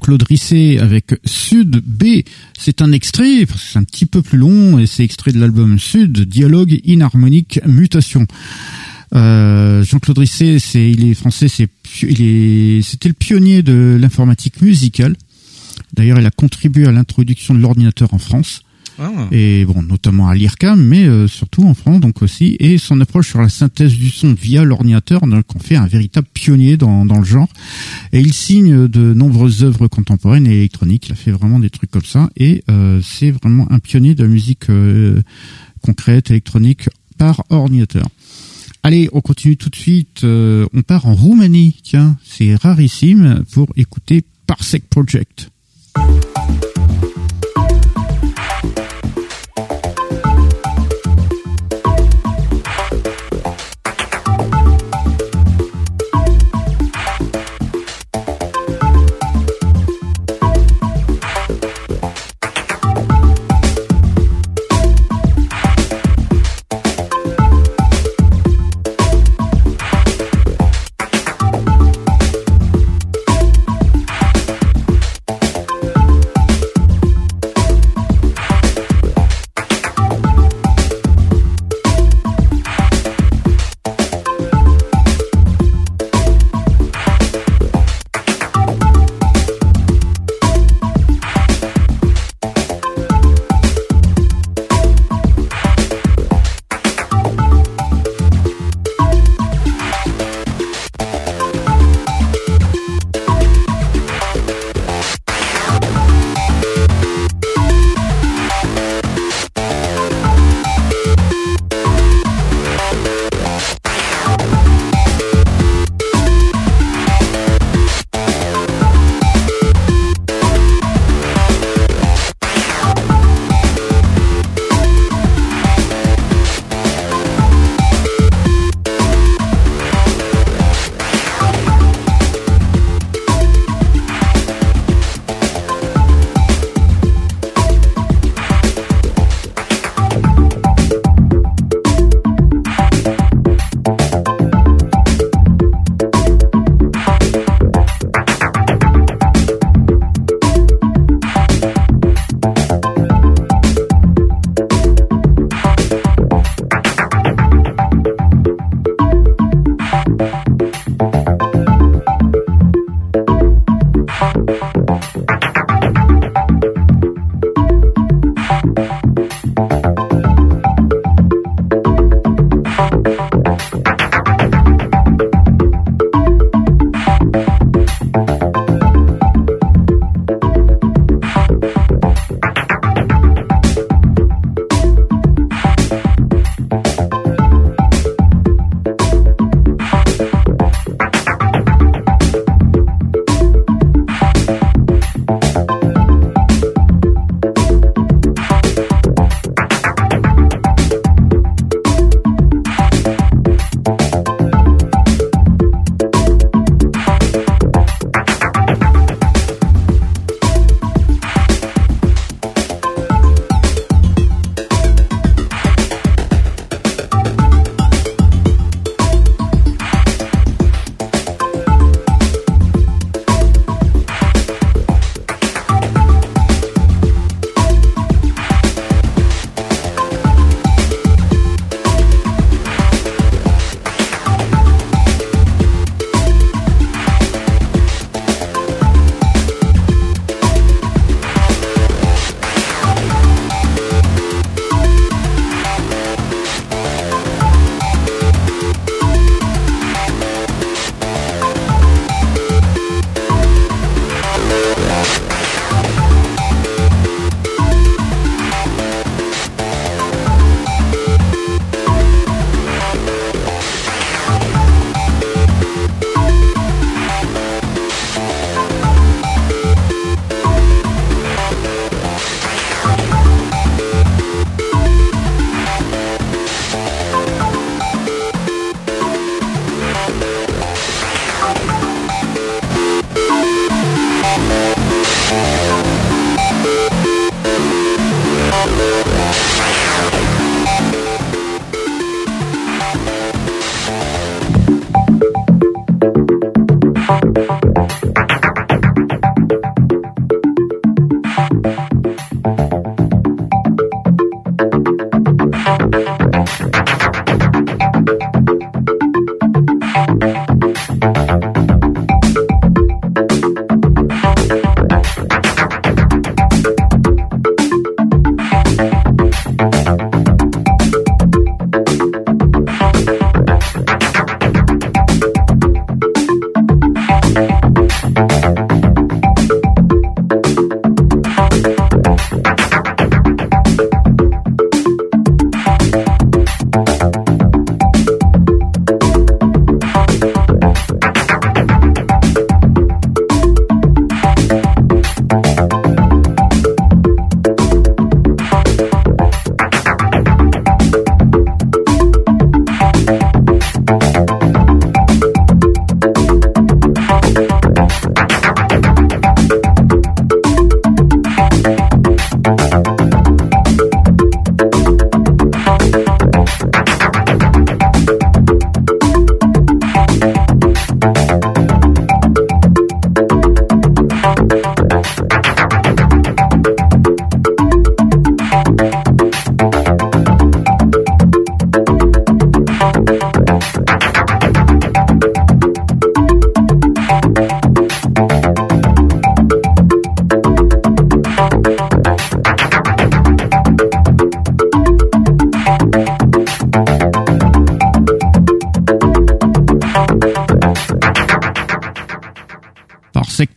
Jean-Claude 0.06 0.22
Risset 0.28 0.78
avec 0.78 1.16
Sud 1.24 1.82
B. 1.84 2.22
C'est 2.56 2.80
un 2.80 2.92
extrait, 2.92 3.44
parce 3.44 3.60
que 3.60 3.70
c'est 3.72 3.78
un 3.80 3.82
petit 3.82 4.06
peu 4.06 4.22
plus 4.22 4.38
long, 4.38 4.78
et 4.78 4.86
c'est 4.86 5.02
extrait 5.02 5.32
de 5.32 5.40
l'album 5.40 5.80
Sud, 5.80 6.20
Dialogue 6.28 6.78
inharmonique 6.84 7.58
mutation. 7.66 8.24
Euh, 9.16 9.82
Jean-Claude 9.82 10.18
Risset, 10.18 10.58
il 10.74 11.10
est 11.10 11.14
français, 11.14 11.48
c'était 11.48 13.08
le 13.08 13.14
pionnier 13.14 13.64
de 13.64 13.98
l'informatique 14.00 14.62
musicale. 14.62 15.16
D'ailleurs, 15.92 16.20
il 16.20 16.26
a 16.26 16.30
contribué 16.30 16.86
à 16.86 16.92
l'introduction 16.92 17.52
de 17.52 17.58
l'ordinateur 17.58 18.14
en 18.14 18.18
France. 18.18 18.62
Ah. 18.98 19.28
Et 19.30 19.64
bon, 19.64 19.82
notamment 19.82 20.28
à 20.28 20.34
l'IRCAM, 20.34 20.82
mais 20.82 21.06
euh, 21.06 21.28
surtout 21.28 21.64
en 21.64 21.74
France 21.74 22.00
donc 22.00 22.22
aussi. 22.22 22.56
Et 22.60 22.78
son 22.78 23.00
approche 23.00 23.28
sur 23.28 23.40
la 23.40 23.48
synthèse 23.48 23.94
du 23.94 24.10
son 24.10 24.32
via 24.32 24.64
l'ordinateur, 24.64 25.26
donc 25.26 25.44
en 25.54 25.58
fait 25.58 25.76
un 25.76 25.86
véritable 25.86 26.26
pionnier 26.32 26.76
dans, 26.76 27.04
dans 27.04 27.18
le 27.18 27.24
genre. 27.24 27.48
Et 28.12 28.20
il 28.20 28.32
signe 28.32 28.88
de 28.88 29.14
nombreuses 29.14 29.64
œuvres 29.64 29.88
contemporaines 29.88 30.46
et 30.46 30.56
électroniques. 30.56 31.08
Il 31.08 31.12
a 31.12 31.16
fait 31.16 31.30
vraiment 31.30 31.58
des 31.58 31.70
trucs 31.70 31.90
comme 31.90 32.04
ça. 32.04 32.30
Et 32.36 32.64
euh, 32.70 33.00
c'est 33.02 33.30
vraiment 33.30 33.70
un 33.70 33.78
pionnier 33.78 34.14
de 34.14 34.22
la 34.22 34.28
musique 34.28 34.70
euh, 34.70 35.22
concrète, 35.82 36.30
électronique 36.30 36.88
par 37.18 37.44
ordinateur. 37.50 38.06
Allez, 38.82 39.08
on 39.12 39.20
continue 39.20 39.56
tout 39.56 39.70
de 39.70 39.76
suite. 39.76 40.22
Euh, 40.24 40.66
on 40.72 40.82
part 40.82 41.06
en 41.06 41.14
Roumanie. 41.14 41.76
Tiens, 41.82 42.16
c'est 42.24 42.54
rarissime 42.54 43.44
pour 43.50 43.68
écouter 43.76 44.24
Parsec 44.46 44.88
Project. 44.88 45.50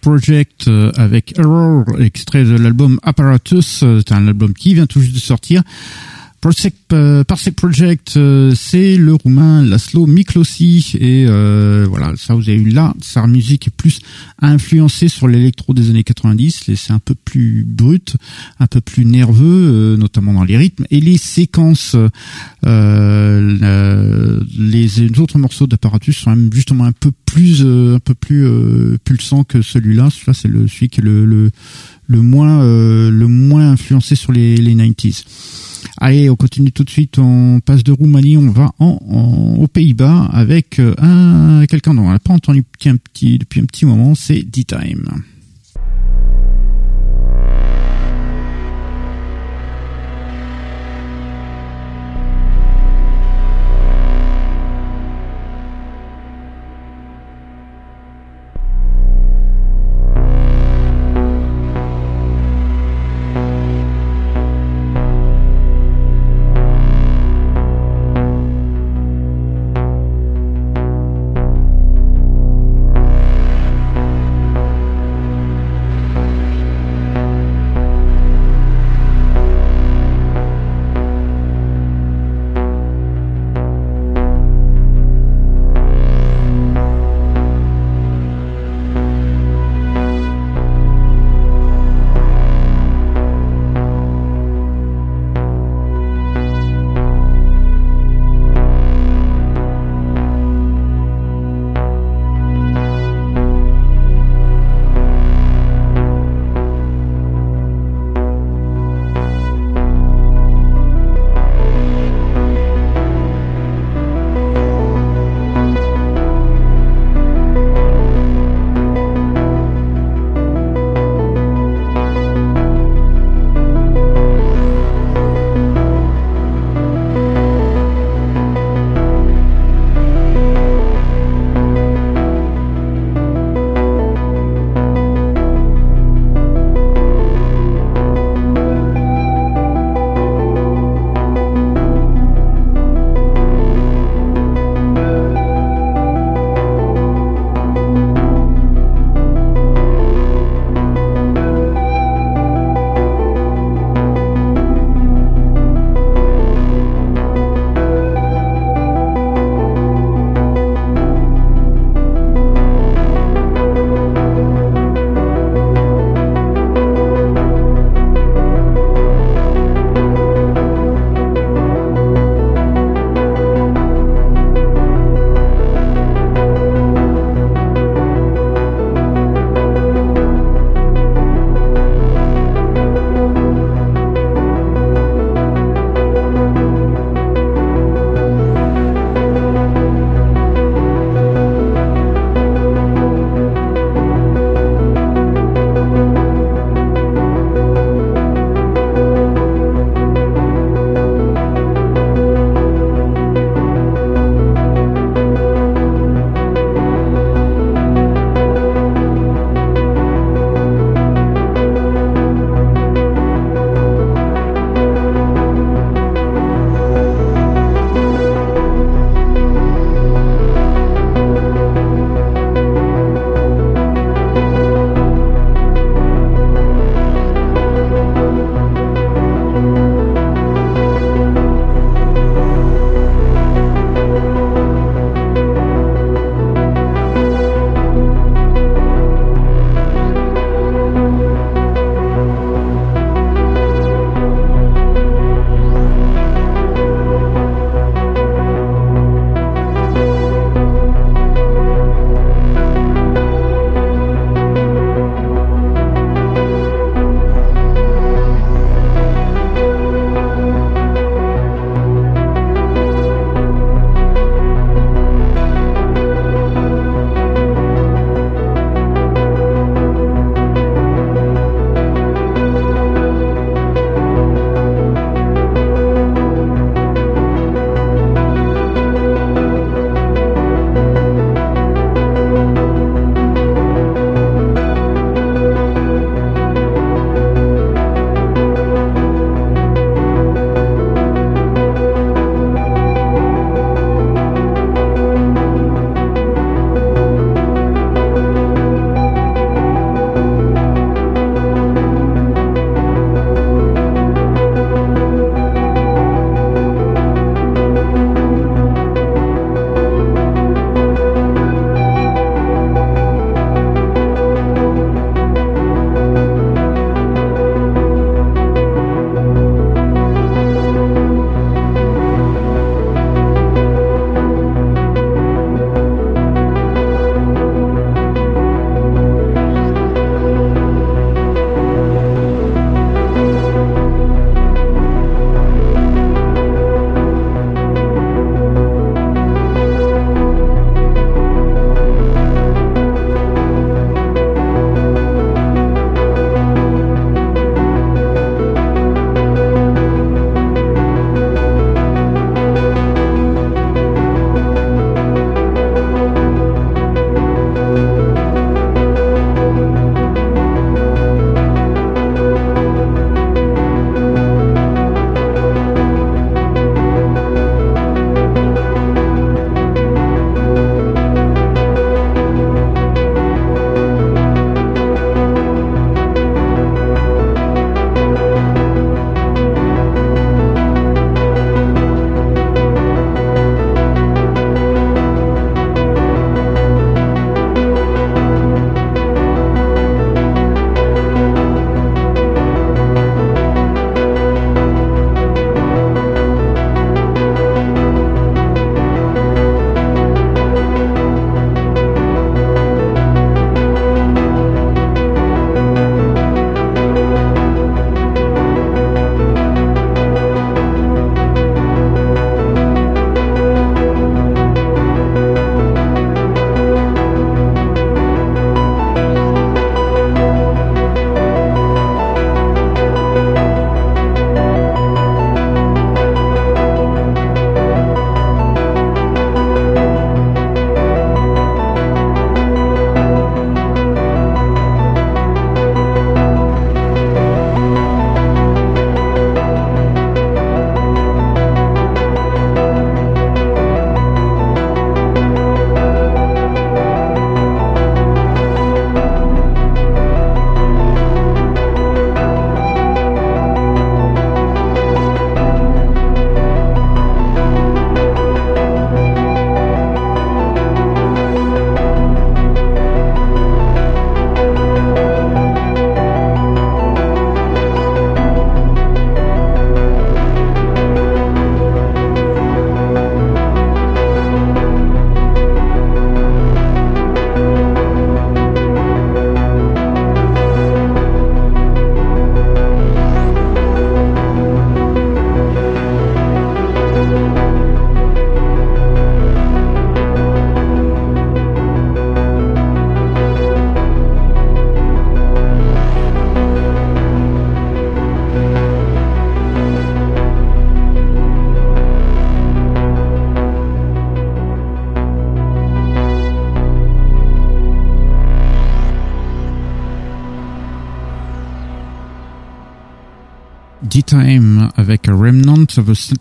Project 0.10 0.68
euh, 0.68 0.92
avec 0.98 1.38
Error, 1.38 1.86
extrait 2.00 2.44
de 2.44 2.58
l'album 2.58 3.00
Apparatus. 3.04 3.84
C'est 3.84 4.12
un 4.12 4.28
album 4.28 4.56
qui 4.56 4.74
vient 4.74 4.88
tout 4.88 5.02
juste 5.02 5.14
de 5.14 5.20
sortir. 5.20 5.62
Parsec, 6.42 6.74
euh, 6.94 7.24
Project, 7.56 8.16
euh, 8.16 8.54
c'est 8.56 8.96
le 8.96 9.14
roumain 9.14 9.62
Laszlo 9.62 10.06
Miklosi 10.06 10.94
et 10.98 11.26
euh, 11.28 11.86
voilà, 11.90 12.14
ça 12.16 12.34
vous 12.34 12.50
avez 12.50 12.58
eu 12.58 12.70
là, 12.70 12.94
sa 13.02 13.28
musique 13.28 13.68
est 13.68 13.76
plus 13.76 14.00
influencée 14.42 15.10
sur 15.10 15.28
l'électro 15.28 15.74
des 15.74 15.90
années 15.90 16.04
90, 16.04 16.72
c'est 16.76 16.94
un 16.94 17.00
peu 17.00 17.14
plus 17.14 17.66
brut, 17.68 18.16
un 18.60 18.68
peu 18.68 18.80
plus 18.80 19.04
nerveux, 19.04 19.98
notamment 19.98 20.34
dans 20.34 20.46
les 20.46 20.56
rythmes 20.56 20.86
et 20.90 21.02
les 21.02 21.18
séquences. 21.18 21.98
les, 22.64 23.60
autres 25.20 25.40
morceaux 25.40 25.68
d'apparatus 25.68 26.18
sont 26.18 26.30
même 26.30 26.50
justement 26.54 26.86
un 26.86 26.94
peu 26.94 27.12
plus, 27.26 27.64
un 27.64 28.00
peu 28.00 28.14
plus 28.14 28.48
pulsants 29.04 29.44
que 29.44 29.62
celui-là. 29.62 30.10
Celui-là, 30.10 30.34
c'est 30.34 30.48
le 30.48 30.68
celui 30.70 30.88
qui 30.88 31.02
est 31.02 31.04
le, 31.04 31.26
le, 31.26 31.52
le 32.08 32.22
moins, 32.22 32.64
le 32.64 33.28
moins 33.28 33.72
influencé 33.72 34.16
sur 34.16 34.32
les, 34.32 34.56
les 34.56 34.76
90s. 34.76 35.26
Allez, 35.98 36.30
on 36.30 36.36
continue 36.36 36.72
tout 36.72 36.84
de 36.84 36.90
suite. 36.90 37.20
On 37.20 37.60
passe 37.60 37.84
de 37.84 37.92
Roumanie, 37.92 38.38
on 38.38 38.52
va 38.52 38.72
en, 38.80 39.00
aux 39.60 39.68
Pays-Bas 39.68 40.30
avec 40.32 40.80
euh, 40.80 40.94
un 40.98 41.66
quelqu'un 41.68 41.94
dont 41.94 42.04
on 42.04 42.12
n'a 42.12 42.20
pas 42.20 42.34
entendu 42.34 42.62
depuis 42.62 42.90
un 42.90 42.96
petit, 42.96 43.38
depuis 43.38 43.62
un 43.62 43.66
petit 43.66 43.86
moment. 43.86 44.16
C'est. 44.16 44.44
D-Time 44.44 45.24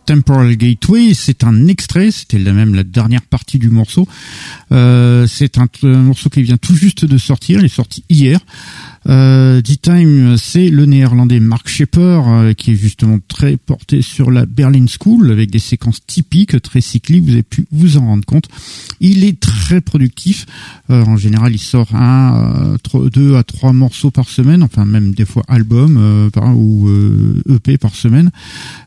Temporal 0.07 0.57
Gateway. 0.57 1.14
C'est 1.14 1.45
un 1.45 1.66
extrait, 1.66 2.11
c'était 2.11 2.39
même 2.39 2.75
la 2.75 2.85
dernière 2.85 3.23
partie 3.23 3.59
du 3.59 3.69
morceau. 3.71 4.07
Euh, 4.73 5.27
c'est 5.27 5.59
un, 5.59 5.69
morceau 5.83 6.29
qui 6.31 6.43
vient 6.43 6.57
tout 6.57 6.75
juste 6.75 7.05
de 7.05 7.19
sortir, 7.19 7.61
il 7.61 7.66
est 7.66 7.69
sorti 7.69 8.05
hier. 8.09 8.41
Euh, 9.09 9.62
D-Time, 9.62 10.37
c'est 10.37 10.69
le 10.69 10.85
néerlandais 10.87 11.41
Mark 11.41 11.69
Shepper, 11.69 12.21
euh, 12.27 12.53
qui 12.53 12.73
est 12.73 12.77
justement 12.77 13.19
très 13.27 13.57
porté 13.57 14.03
sur 14.03 14.31
la 14.31 14.45
Berlin 14.45 14.85
School, 14.87 15.31
avec 15.31 15.51
des 15.51 15.59
séquences 15.59 16.05
typiques, 16.07 16.61
très 16.61 16.81
cycliques, 16.81 17.25
vous 17.25 17.33
avez 17.33 17.43
pu 17.43 17.66
vous 17.73 17.97
en 17.97 18.07
rendre 18.07 18.25
compte. 18.25 18.49
Il 19.01 19.25
est 19.25 19.39
très 19.39 19.81
productif, 19.81 20.47
euh, 20.91 21.05
en 21.05 21.17
général 21.17 21.53
il 21.53 21.59
sort 21.59 21.95
un, 21.95 22.77
euh, 22.95 23.11
deux 23.11 23.37
à 23.37 23.43
trois 23.43 23.73
morceaux 23.73 24.11
par 24.11 24.29
semaine, 24.29 24.63
enfin 24.63 24.85
même 24.85 25.13
des 25.13 25.25
fois 25.25 25.43
album 25.49 25.97
euh, 25.99 26.31
par, 26.31 26.57
ou 26.57 26.89
EP 27.49 27.75
e 27.75 27.77
par 27.77 27.95
semaine. 27.95 28.31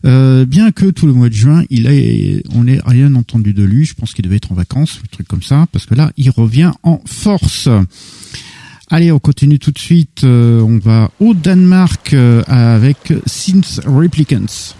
bien 0.04 0.72
que 0.72 0.90
tout 0.90 1.06
le 1.06 1.14
mois 1.14 1.30
de 1.30 1.34
juin, 1.34 1.64
il 1.70 1.88
a, 1.88 1.92
on 2.56 2.64
n'ait 2.66 2.82
rien 2.86 3.14
entendu 3.16 3.54
de 3.54 3.64
lui, 3.64 3.86
je 3.86 3.94
pense 3.94 4.14
qu'il 4.14 4.26
devait 4.26 4.38
être 4.38 4.52
en 4.52 4.56
vacances, 4.56 5.00
un 5.04 5.08
truc 5.12 5.28
comme 5.28 5.44
ça, 5.44 5.68
parce 5.72 5.86
que 5.86 5.96
là 5.96 6.12
il 6.18 6.30
revient 6.30 6.72
en 6.84 7.02
force. 7.06 7.70
Allez, 8.90 9.12
on 9.12 9.20
continue 9.20 9.58
tout 9.58 9.72
de 9.72 9.80
suite. 9.80 10.24
on 10.24 10.80
va 10.80 11.12
au 11.22 11.34
Danemark 11.34 12.14
avec 12.48 13.14
Synth 13.26 13.80
Replicants. 13.86 14.76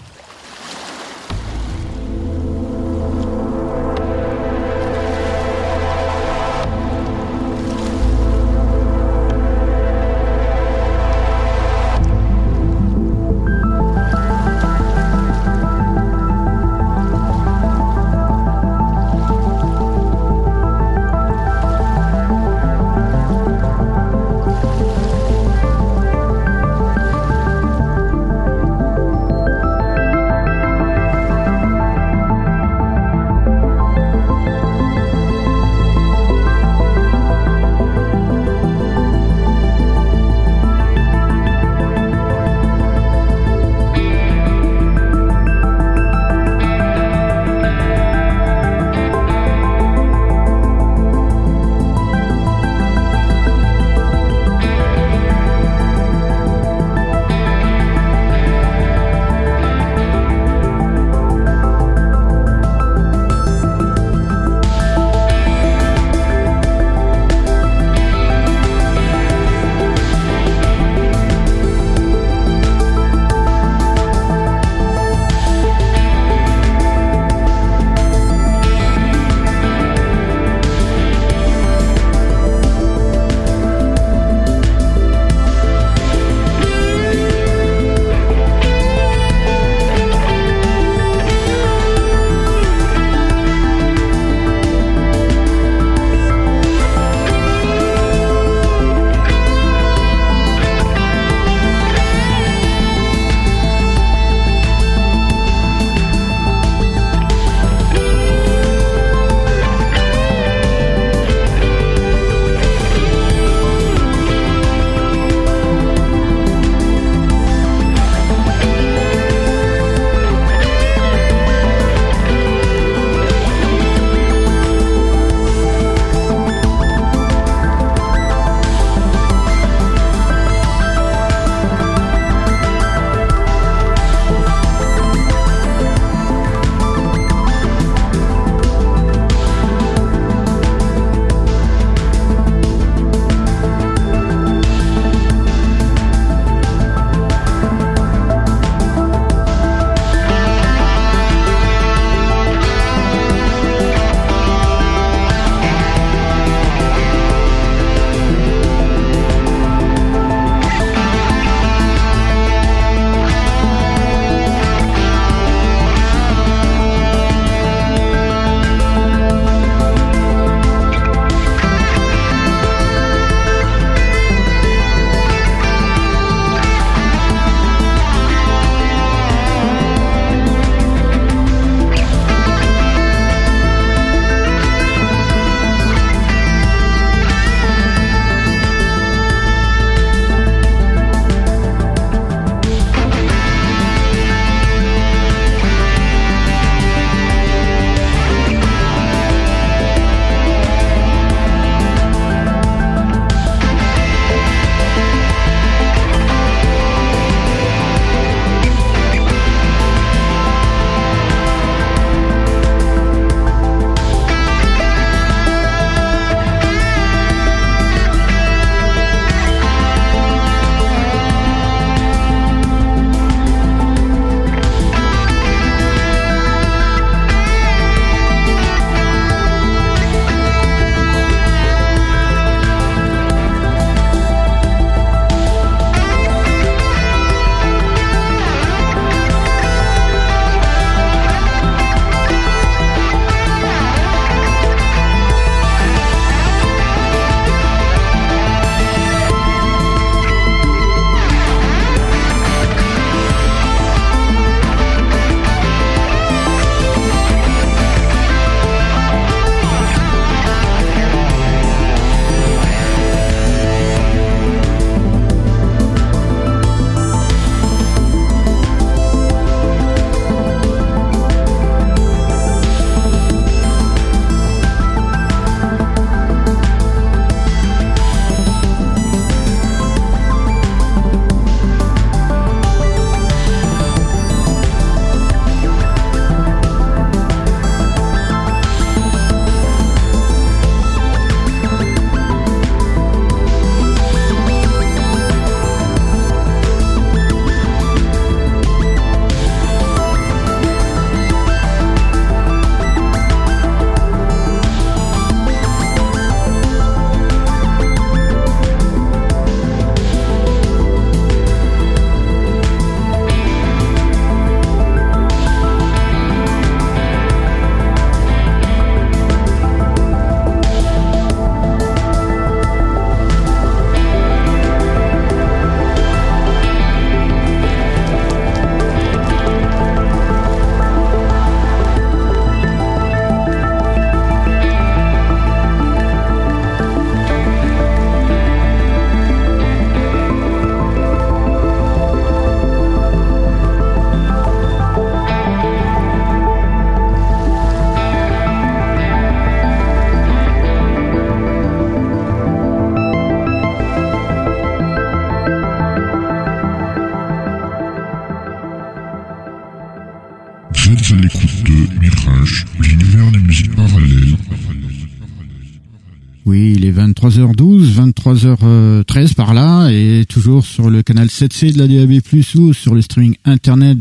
Sur 370.62 370.90
le 370.90 371.02
canal 371.02 371.26
7C 371.26 371.72
de 371.72 371.78
la 371.78 371.86
DAB+, 371.86 372.20
ou 372.56 372.72
sur 372.72 372.94
le 372.94 373.02
streaming 373.02 373.36
internet, 373.44 373.98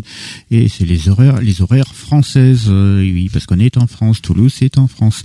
et 0.51 0.67
c'est 0.67 0.83
les 0.83 1.07
horaires, 1.07 1.41
les 1.41 1.61
horaires 1.61 1.95
françaises, 1.95 2.65
euh, 2.67 2.99
oui, 2.99 3.29
parce 3.31 3.45
qu'on 3.45 3.59
est 3.59 3.77
en 3.77 3.87
France, 3.87 4.21
Toulouse 4.21 4.53
est 4.59 4.77
en 4.77 4.87
France. 4.87 5.23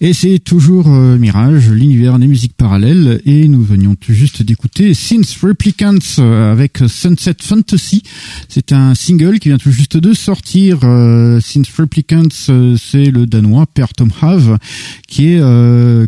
Et 0.00 0.12
c'est 0.12 0.40
toujours 0.40 0.88
euh, 0.88 1.16
Mirage, 1.18 1.70
l'univers 1.70 2.18
des 2.18 2.26
musiques 2.26 2.56
parallèles, 2.56 3.22
et 3.24 3.46
nous 3.46 3.62
venions 3.62 3.94
tout 3.94 4.12
juste 4.12 4.42
d'écouter 4.42 4.92
Since 4.92 5.36
Replicants 5.40 6.18
euh, 6.18 6.50
avec 6.50 6.78
Sunset 6.88 7.36
Fantasy. 7.40 8.02
C'est 8.48 8.72
un 8.72 8.96
single 8.96 9.38
qui 9.38 9.50
vient 9.50 9.58
tout 9.58 9.70
juste 9.70 9.96
de 9.96 10.12
sortir. 10.12 10.80
Since 10.80 11.70
Replicants, 11.78 12.76
c'est 12.76 13.10
le 13.12 13.26
danois 13.26 13.66
Per 13.66 13.86
Tom 13.96 14.10
Have, 14.20 14.58
qui 15.06 15.28
est, 15.28 15.40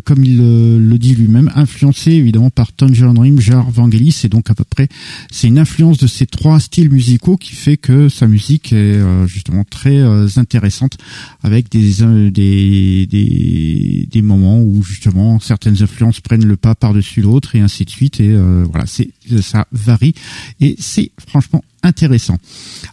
comme 0.03 0.25
il 0.25 0.37
le, 0.37 0.97
dit 0.97 1.15
lui-même, 1.15 1.49
influencé 1.55 2.11
évidemment 2.11 2.49
par 2.49 2.73
Tangerine 2.73 3.13
Dream, 3.13 3.39
Jar 3.39 3.71
Vangelis, 3.71 4.21
et 4.25 4.27
donc 4.27 4.49
à 4.49 4.53
peu 4.53 4.65
près, 4.65 4.89
c'est 5.31 5.47
une 5.47 5.59
influence 5.59 5.97
de 5.97 6.07
ces 6.07 6.25
trois 6.25 6.59
styles 6.59 6.91
musicaux 6.91 7.37
qui 7.37 7.55
fait 7.55 7.77
que 7.77 8.09
sa 8.09 8.27
musique 8.27 8.48
est 8.55 8.73
euh, 8.73 9.27
justement 9.27 9.63
très 9.63 9.97
euh, 9.97 10.27
intéressante, 10.37 10.97
avec 11.43 11.69
des, 11.69 12.03
euh, 12.03 12.29
des, 12.31 14.21
moments 14.21 14.61
où 14.61 14.83
justement 14.83 15.39
certaines 15.39 15.81
influences 15.81 16.19
prennent 16.19 16.45
le 16.45 16.57
pas 16.57 16.75
par-dessus 16.75 17.21
l'autre 17.21 17.55
et 17.55 17.61
ainsi 17.61 17.85
de 17.85 17.89
suite, 17.89 18.19
et 18.19 18.35
voilà, 18.69 18.85
c'est 18.85 19.09
ça 19.41 19.65
varie, 19.71 20.13
et 20.59 20.75
c'est 20.77 21.11
franchement 21.27 21.63
intéressant. 21.81 22.37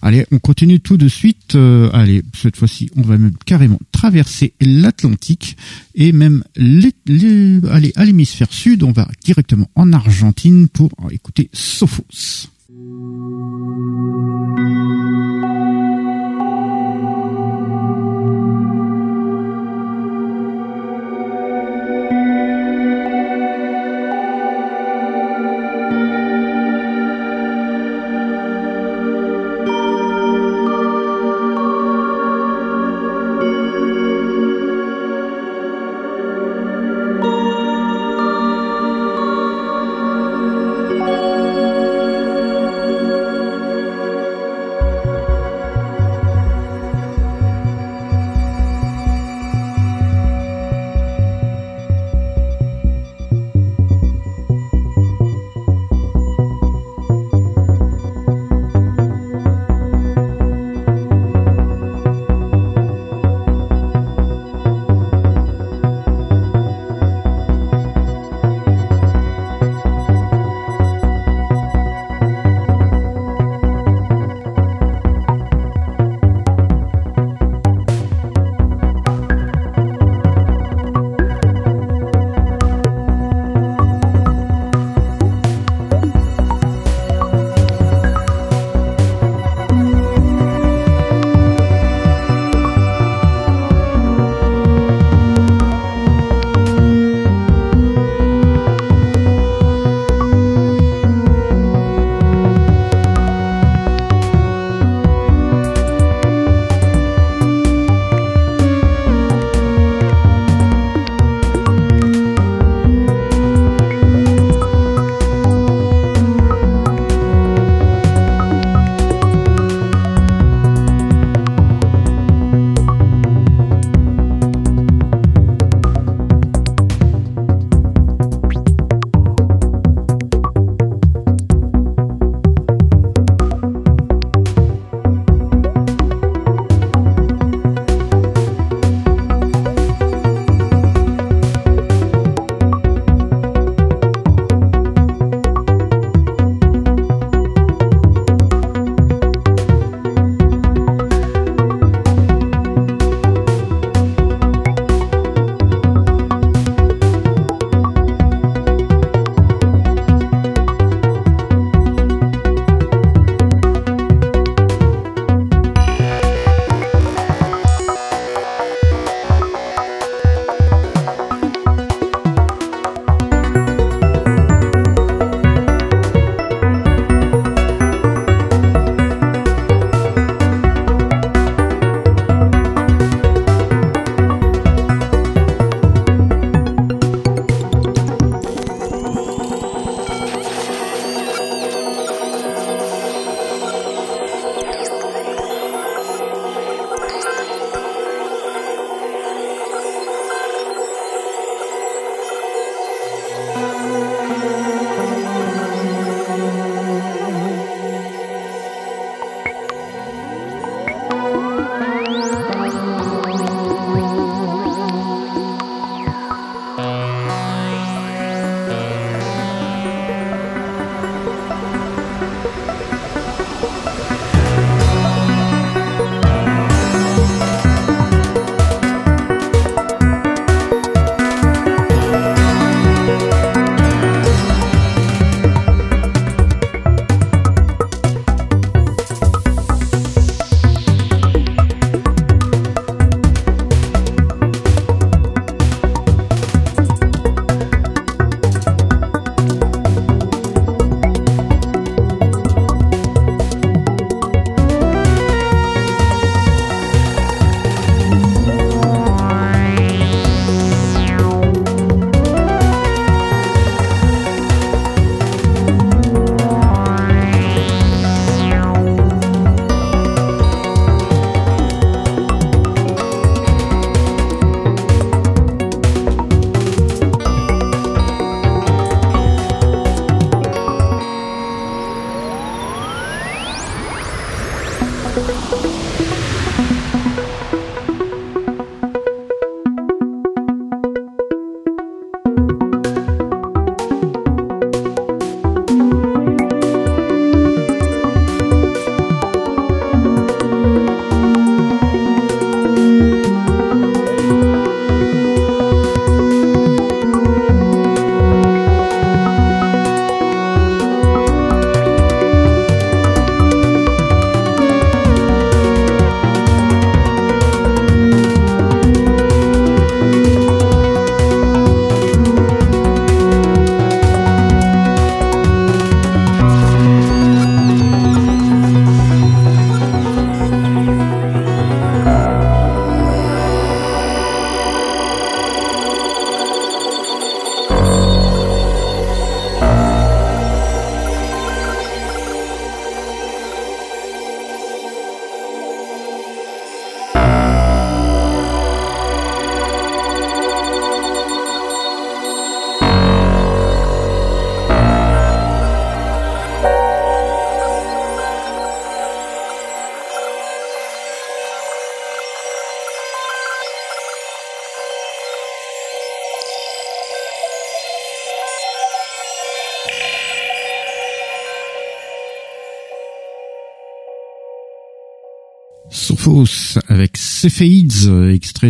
Allez, 0.00 0.24
on 0.30 0.38
continue 0.38 0.80
tout 0.80 0.96
de 0.96 1.08
suite. 1.08 1.56
Allez, 1.92 2.22
cette 2.40 2.56
fois-ci, 2.56 2.90
on 2.96 3.02
va 3.02 3.18
même 3.18 3.34
carrément 3.44 3.80
traverser 3.90 4.54
l'Atlantique 4.60 5.56
et 5.94 6.12
même 6.12 6.44
aller 6.56 7.92
à 7.96 8.04
l'hémisphère 8.04 8.52
sud. 8.52 8.84
On 8.84 8.92
va 8.92 9.08
directement 9.24 9.68
en 9.74 9.92
Argentine 9.92 10.68
pour 10.68 10.90
écouter. 11.10 11.50
Sophos 11.52 12.48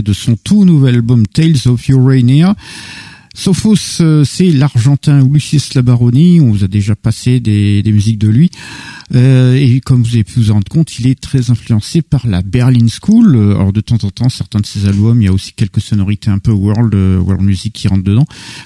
de 0.02 0.12
son 0.12 0.36
tout 0.36 0.64
nouvel 0.64 0.96
album 0.96 1.26
Tales 1.26 1.66
of 1.66 1.88
Urania. 1.88 2.56
Sophos, 3.36 4.00
euh, 4.00 4.24
c'est 4.24 4.50
l'Argentin 4.50 5.22
Lucius 5.28 5.74
Labaroni. 5.74 6.40
On 6.40 6.52
vous 6.52 6.64
a 6.64 6.68
déjà 6.68 6.96
passé 6.96 7.38
des, 7.38 7.82
musiques 7.84 8.18
de 8.18 8.28
lui. 8.28 8.50
Euh, 9.14 9.54
et 9.54 9.80
comme 9.80 10.02
vous 10.02 10.14
avez 10.14 10.24
pu 10.24 10.40
vous 10.40 10.50
en 10.50 10.54
rendre 10.54 10.70
compte, 10.70 10.98
il 10.98 11.06
est 11.06 11.20
très 11.20 11.50
influencé 11.50 12.00
par 12.00 12.26
la 12.26 12.40
Berlin 12.40 12.86
School. 12.88 13.36
Alors 13.36 13.74
de 13.74 13.82
temps 13.82 13.98
en 14.02 14.10
temps, 14.10 14.30
certains 14.30 14.60
de 14.60 14.66
ses 14.66 14.86
albums, 14.86 15.20
il 15.20 15.26
y 15.26 15.28
a 15.28 15.32
aussi 15.32 15.52
quelques 15.52 15.82
sonorités 15.82 16.30
un 16.30 16.38
peu 16.38 16.50
world, 16.50 16.94
euh, 16.94 17.18
world 17.18 17.42
music 17.42 17.74
qui 17.74 17.88
rentrent 17.88 18.04
dedans. 18.04 18.24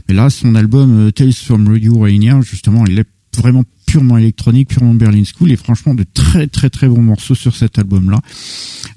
Mais 0.08 0.14
là, 0.14 0.30
son 0.30 0.54
album 0.54 1.10
Tales 1.12 1.32
from 1.32 1.66
Radio 1.66 1.96
Urania, 1.96 2.40
justement, 2.40 2.86
il 2.86 3.00
est 3.00 3.04
vraiment 3.40 3.64
purement 3.90 4.18
électronique, 4.18 4.68
purement 4.68 4.94
Berlin 4.94 5.24
School, 5.24 5.50
et 5.50 5.56
franchement 5.56 5.94
de 5.94 6.04
très 6.14 6.46
très 6.46 6.70
très 6.70 6.88
bons 6.88 7.02
morceaux 7.02 7.34
sur 7.34 7.56
cet 7.56 7.76
album-là. 7.76 8.20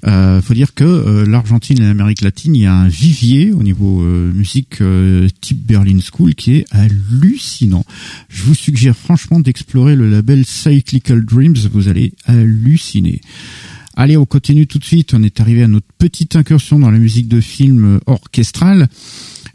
Euh, 0.06 0.40
faut 0.40 0.54
dire 0.54 0.72
que 0.72 0.84
euh, 0.84 1.26
l'Argentine 1.26 1.82
et 1.82 1.86
l'Amérique 1.86 2.20
latine, 2.20 2.54
il 2.54 2.62
y 2.62 2.66
a 2.66 2.74
un 2.74 2.86
vivier 2.86 3.52
au 3.52 3.64
niveau 3.64 4.02
euh, 4.02 4.32
musique 4.32 4.80
euh, 4.80 5.28
type 5.40 5.66
Berlin 5.66 5.98
School 5.98 6.36
qui 6.36 6.58
est 6.58 6.64
hallucinant. 6.70 7.84
Je 8.28 8.44
vous 8.44 8.54
suggère 8.54 8.96
franchement 8.96 9.40
d'explorer 9.40 9.96
le 9.96 10.08
label 10.08 10.44
Cyclical 10.44 11.24
Dreams, 11.24 11.56
vous 11.72 11.88
allez 11.88 12.12
halluciner. 12.26 13.20
Allez, 13.96 14.16
on 14.16 14.26
continue 14.26 14.66
tout 14.66 14.78
de 14.78 14.84
suite. 14.84 15.14
On 15.14 15.22
est 15.22 15.40
arrivé 15.40 15.62
à 15.62 15.68
notre 15.68 15.86
petite 15.98 16.36
incursion 16.36 16.78
dans 16.78 16.90
la 16.90 16.98
musique 16.98 17.28
de 17.28 17.40
film 17.40 18.00
orchestrale. 18.06 18.88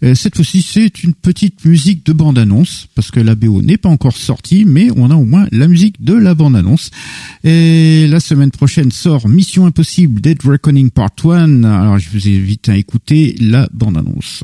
Euh, 0.03 0.15
cette 0.15 0.35
fois-ci, 0.35 0.61
c'est 0.61 1.03
une 1.03 1.13
petite 1.13 1.65
musique 1.65 2.05
de 2.05 2.13
bande-annonce, 2.13 2.87
parce 2.95 3.11
que 3.11 3.19
la 3.19 3.35
BO 3.35 3.61
n'est 3.61 3.77
pas 3.77 3.89
encore 3.89 4.15
sortie, 4.15 4.65
mais 4.65 4.89
on 4.95 5.11
a 5.11 5.15
au 5.15 5.25
moins 5.25 5.47
la 5.51 5.67
musique 5.67 6.03
de 6.03 6.13
la 6.13 6.33
bande-annonce. 6.35 6.91
Et 7.43 8.07
la 8.07 8.19
semaine 8.19 8.51
prochaine 8.51 8.91
sort 8.91 9.27
Mission 9.27 9.65
Impossible 9.65 10.21
Dead 10.21 10.41
Reckoning 10.43 10.89
Part 10.89 11.11
1. 11.23 11.63
Alors, 11.63 11.99
je 11.99 12.09
vous 12.09 12.27
invite 12.27 12.69
à 12.69 12.77
écouter 12.77 13.35
la 13.39 13.67
bande-annonce. 13.73 14.43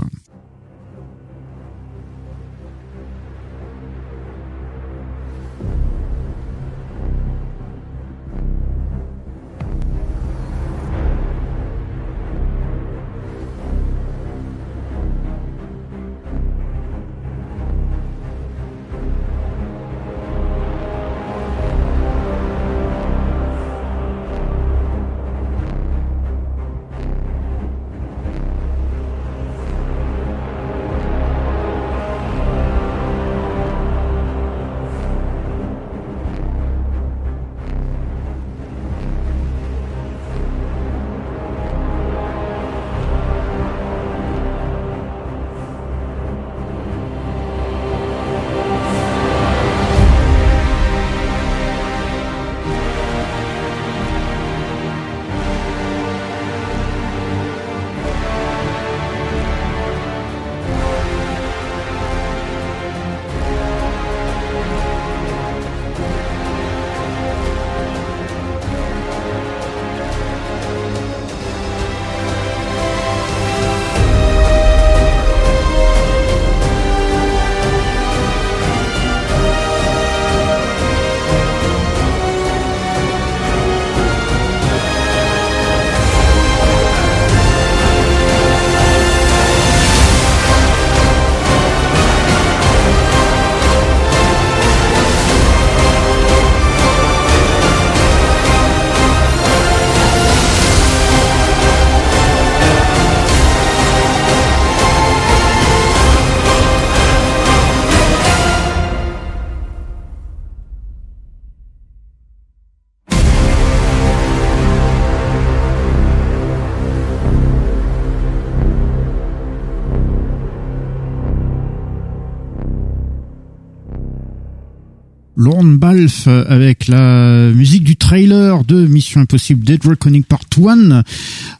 Balf 126.05 126.27
avec 126.27 126.87
la 126.87 127.51
musique 127.51 127.83
du 127.83 127.95
trailer 127.95 128.63
de 128.63 128.85
Mission 128.85 129.21
Impossible 129.21 129.65
Dead 129.65 129.83
Reckoning 129.83 130.23
Part 130.23 130.45
1 130.55 131.03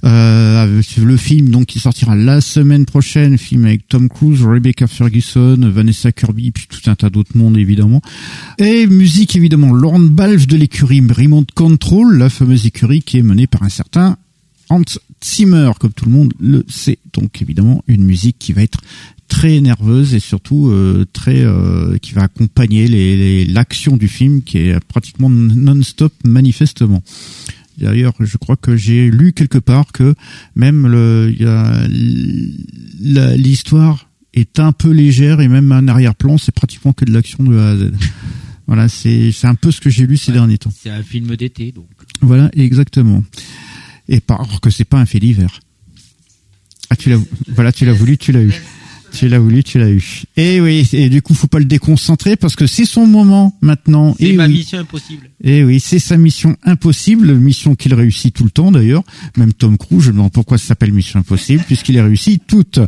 euh, 0.03 0.81
le 0.97 1.17
film 1.17 1.49
donc 1.49 1.65
qui 1.65 1.79
sortira 1.79 2.15
la 2.15 2.41
semaine 2.41 2.85
prochaine 2.85 3.39
film 3.39 3.65
avec 3.65 3.87
Tom 3.87 4.07
Cruise 4.07 4.43
Rebecca 4.43 4.85
Ferguson 4.85 5.57
Vanessa 5.73 6.11
Kirby 6.11 6.51
puis 6.51 6.67
tout 6.69 6.89
un 6.89 6.95
tas 6.95 7.09
d'autres 7.09 7.35
mondes 7.35 7.57
évidemment 7.57 8.01
et 8.59 8.85
musique 8.85 9.35
évidemment 9.35 9.73
Lorne 9.73 10.09
Balf 10.09 10.45
de 10.45 10.57
l'écurie 10.57 11.01
Remote 11.01 11.51
Control 11.55 12.17
la 12.17 12.29
fameuse 12.29 12.67
écurie 12.67 13.01
qui 13.01 13.17
est 13.17 13.23
menée 13.23 13.47
par 13.47 13.63
un 13.63 13.69
certain 13.69 14.17
Hans 14.69 14.81
Zimmer, 15.23 15.71
comme 15.79 15.93
tout 15.93 16.05
le 16.05 16.11
monde 16.11 16.33
le 16.39 16.65
sait. 16.67 16.99
Donc 17.13 17.41
évidemment 17.41 17.83
une 17.87 18.03
musique 18.03 18.37
qui 18.39 18.53
va 18.53 18.63
être 18.63 18.79
très 19.27 19.59
nerveuse 19.61 20.13
et 20.13 20.19
surtout 20.19 20.69
euh, 20.69 21.05
très 21.11 21.41
euh, 21.41 21.97
qui 21.97 22.13
va 22.13 22.23
accompagner 22.23 22.87
l'action 23.45 23.93
les, 23.93 23.97
du 23.97 24.07
film 24.07 24.41
qui 24.41 24.57
est 24.59 24.79
pratiquement 24.85 25.29
non-stop 25.29 26.13
manifestement. 26.23 27.03
D'ailleurs, 27.77 28.13
je 28.19 28.37
crois 28.37 28.55
que 28.55 28.77
j'ai 28.77 29.11
lu 29.11 29.33
quelque 29.33 29.57
part 29.57 29.91
que 29.91 30.15
même 30.55 30.87
l'histoire 33.37 34.09
est 34.33 34.59
un 34.59 34.71
peu 34.71 34.91
légère 34.91 35.41
et 35.41 35.47
même 35.47 35.71
un 35.71 35.87
arrière-plan, 35.87 36.37
c'est 36.37 36.53
pratiquement 36.53 36.93
que 36.93 37.03
de 37.03 37.11
l'action 37.11 37.43
de 37.43 37.57
A 37.57 37.69
à 37.69 37.77
Z. 37.77 37.91
Voilà, 38.67 38.89
c'est 38.89 39.31
c'est 39.31 39.45
un 39.45 39.53
peu 39.53 39.69
ce 39.69 39.79
que 39.79 39.91
j'ai 39.91 40.07
lu 40.07 40.17
ces 40.17 40.31
derniers 40.31 40.57
temps. 40.57 40.71
C'est 40.75 40.89
un 40.89 41.03
film 41.03 41.35
d'été, 41.35 41.71
donc. 41.71 41.85
Voilà, 42.21 42.49
exactement. 42.55 43.23
Et 44.09 44.19
par 44.19 44.59
que 44.59 44.71
c'est 44.71 44.85
pas 44.85 44.97
un 44.97 45.05
fait 45.05 45.19
d'hiver. 45.19 45.59
Ah, 46.89 46.95
tu 46.95 47.11
l'as, 47.11 47.19
voilà, 47.47 47.71
tu 47.71 47.85
l'as 47.85 47.93
voulu, 47.93 48.17
tu 48.17 48.31
l'as 48.31 48.41
eu. 48.41 48.53
Tu 49.15 49.29
l'as 49.29 49.39
voulu, 49.39 49.63
tu 49.63 49.79
l'as 49.79 49.89
eu. 49.89 50.23
Et 50.35 50.59
oui, 50.59 50.87
et 50.91 51.09
du 51.09 51.21
coup, 51.21 51.33
faut 51.33 51.47
pas 51.47 51.59
le 51.59 51.65
déconcentrer 51.65 52.35
parce 52.35 52.55
que 52.55 52.67
c'est 52.67 52.85
son 52.85 53.07
moment 53.07 53.57
maintenant. 53.61 54.13
C'est 54.19 54.33
ma 54.33 54.47
mission 54.47 54.79
impossible. 54.79 55.29
Et 55.41 55.63
oui, 55.63 55.79
c'est 55.79 55.99
sa 55.99 56.17
mission 56.17 56.57
impossible, 56.63 57.33
mission 57.35 57.75
qu'il 57.75 57.93
réussit 57.93 58.33
tout 58.33 58.43
le 58.43 58.49
temps 58.49 58.71
d'ailleurs. 58.71 59.03
Même 59.37 59.53
Tom 59.53 59.77
Cruise, 59.77 60.01
je 60.03 60.11
me 60.11 60.17
demande 60.17 60.33
pourquoi 60.33 60.57
ça 60.57 60.67
s'appelle 60.67 60.91
mission 60.91 61.19
impossible 61.19 61.63
puisqu'il 61.67 61.97
a 61.97 62.03
réussi 62.03 62.41
toutes. 62.45 62.79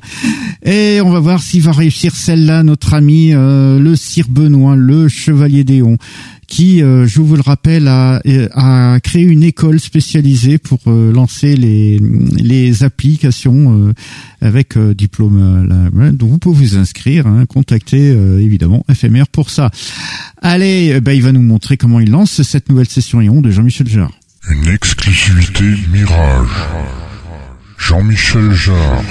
Et 0.64 1.00
on 1.02 1.10
va 1.12 1.20
voir 1.20 1.42
s'il 1.42 1.62
va 1.62 1.72
réussir 1.72 2.14
celle-là, 2.14 2.64
notre 2.64 2.94
ami 2.94 3.34
euh, 3.34 3.80
le 3.80 3.96
Sire 3.96 4.28
Benoît, 4.30 4.76
le 4.76 5.08
Chevalier 5.08 5.64
Déon 5.64 5.98
qui, 6.48 6.82
euh, 6.82 7.06
je 7.06 7.22
vous 7.22 7.36
le 7.36 7.42
rappelle, 7.42 7.88
a, 7.88 8.22
a, 8.54 9.00
créé 9.02 9.24
une 9.24 9.44
école 9.44 9.80
spécialisée 9.80 10.58
pour 10.58 10.80
euh, 10.88 11.12
lancer 11.12 11.56
les, 11.56 12.00
les 12.38 12.84
applications 12.84 13.88
euh, 13.90 13.94
avec 14.42 14.78
diplôme. 14.78 15.92
donc 16.14 16.30
vous 16.30 16.38
pouvez 16.38 16.66
vous 16.66 16.78
inscrire, 16.78 17.28
hein, 17.28 17.46
contacter 17.46 18.12
évidemment 18.40 18.86
FMR 18.94 19.28
pour 19.32 19.50
ça. 19.50 19.72
Allez, 20.42 21.02
bah, 21.02 21.14
il 21.14 21.22
va 21.22 21.32
nous 21.32 21.42
montrer 21.42 21.76
comment 21.76 22.00
il 22.00 22.12
lance 22.12 22.42
cette 22.44 22.70
nouvelle 22.70 22.88
session 22.88 23.22
Ion 23.22 23.42
de 23.42 23.52
Jean-Michel 23.52 23.88
Jarre. 23.88 24.12
Une 24.50 24.68
exclusivité 24.68 25.66
Mirage. 25.92 26.48
Jean-Michel 27.78 28.54
Jarre. 28.54 29.04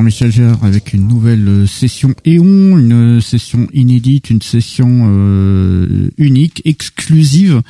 Jean-Michel 0.00 0.56
avec 0.62 0.94
une 0.94 1.06
nouvelle 1.06 1.46
euh, 1.46 1.66
session 1.66 2.14
Eon, 2.26 2.78
une 2.78 3.18
euh, 3.18 3.20
session 3.20 3.66
inédite, 3.74 4.30
une 4.30 4.40
session 4.40 4.88
euh, 4.88 6.08
unique, 6.16 6.62
exclusive, 6.64 7.60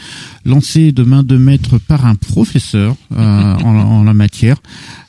lancée 0.44 0.93
de 0.93 1.02
main 1.02 1.24
de 1.24 1.36
maître 1.36 1.78
par 1.78 2.07
un 2.07 2.15
professeur 2.15 2.94
en, 3.16 4.05
la 4.05 4.15
matière. 4.15 4.59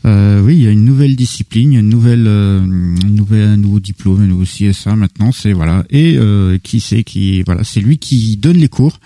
oui, 0.03 0.56
il 0.56 0.64
y 0.64 0.68
a 0.68 0.72
une 0.72 0.84
nouvelle 0.84 1.15
discipline, 1.15 1.73
une 1.73 1.89
nouvelle, 1.89 2.26
une 2.26 3.15
nouvelle, 3.15 3.49
un 3.49 3.57
nouveau 3.57 3.80
diplôme, 3.80 4.23
un 4.23 4.27
nouveau 4.27 4.45
CSA 4.45 4.95
maintenant. 4.95 5.31
C'est 5.31 5.53
voilà. 5.53 5.84
Et 5.91 6.18
qui 6.64 6.80
c'est 6.80 7.03
qui 7.03 7.43
voilà, 7.43 7.64
c'est 7.64 7.81
lui 7.81 7.99
qui 7.99 8.35
donne 8.38 8.57
les 8.57 8.69
cours. 8.69 8.99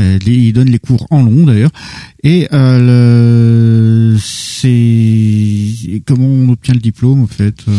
Euh, 0.00 0.18
il 0.26 0.52
donne 0.52 0.70
les 0.70 0.78
cours 0.78 1.06
en 1.10 1.22
long 1.22 1.44
d'ailleurs. 1.46 1.70
Et 2.22 2.48
euh, 2.52 4.16
c'est 4.18 6.02
comment 6.06 6.26
on 6.26 6.48
obtient 6.50 6.74
le 6.74 6.80
diplôme 6.80 7.22
en 7.22 7.26
fait 7.26 7.64
euh? 7.68 7.72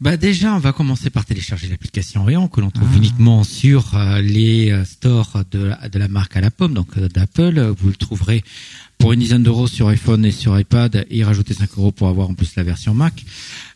Bah 0.00 0.16
déjà, 0.16 0.54
on 0.56 0.58
va 0.58 0.72
commencer 0.72 1.10
par 1.10 1.24
télécharger 1.24 1.68
l'application 1.68 2.24
Rayon 2.24 2.48
que 2.48 2.60
l'on 2.60 2.70
trouve 2.70 2.88
ah. 2.92 2.96
uniquement 2.96 3.44
sur 3.44 3.96
les 4.20 4.74
stores 4.84 5.44
de 5.52 5.70
de 5.92 5.98
la 5.98 6.08
marque 6.08 6.36
à 6.36 6.40
la 6.40 6.50
pomme, 6.50 6.74
donc 6.74 6.98
d'Apple. 6.98 7.72
Vous 7.78 7.86
le 7.86 7.94
trouverez 7.94 8.42
pour 9.02 9.12
une 9.12 9.18
dizaine 9.18 9.42
d'euros 9.42 9.66
sur 9.66 9.88
iPhone 9.88 10.24
et 10.24 10.30
sur 10.30 10.56
iPad 10.56 11.04
et 11.10 11.24
rajouter 11.24 11.54
5 11.54 11.70
euros 11.76 11.90
pour 11.90 12.06
avoir 12.06 12.30
en 12.30 12.34
plus 12.34 12.54
la 12.54 12.62
version 12.62 12.94
Mac. 12.94 13.24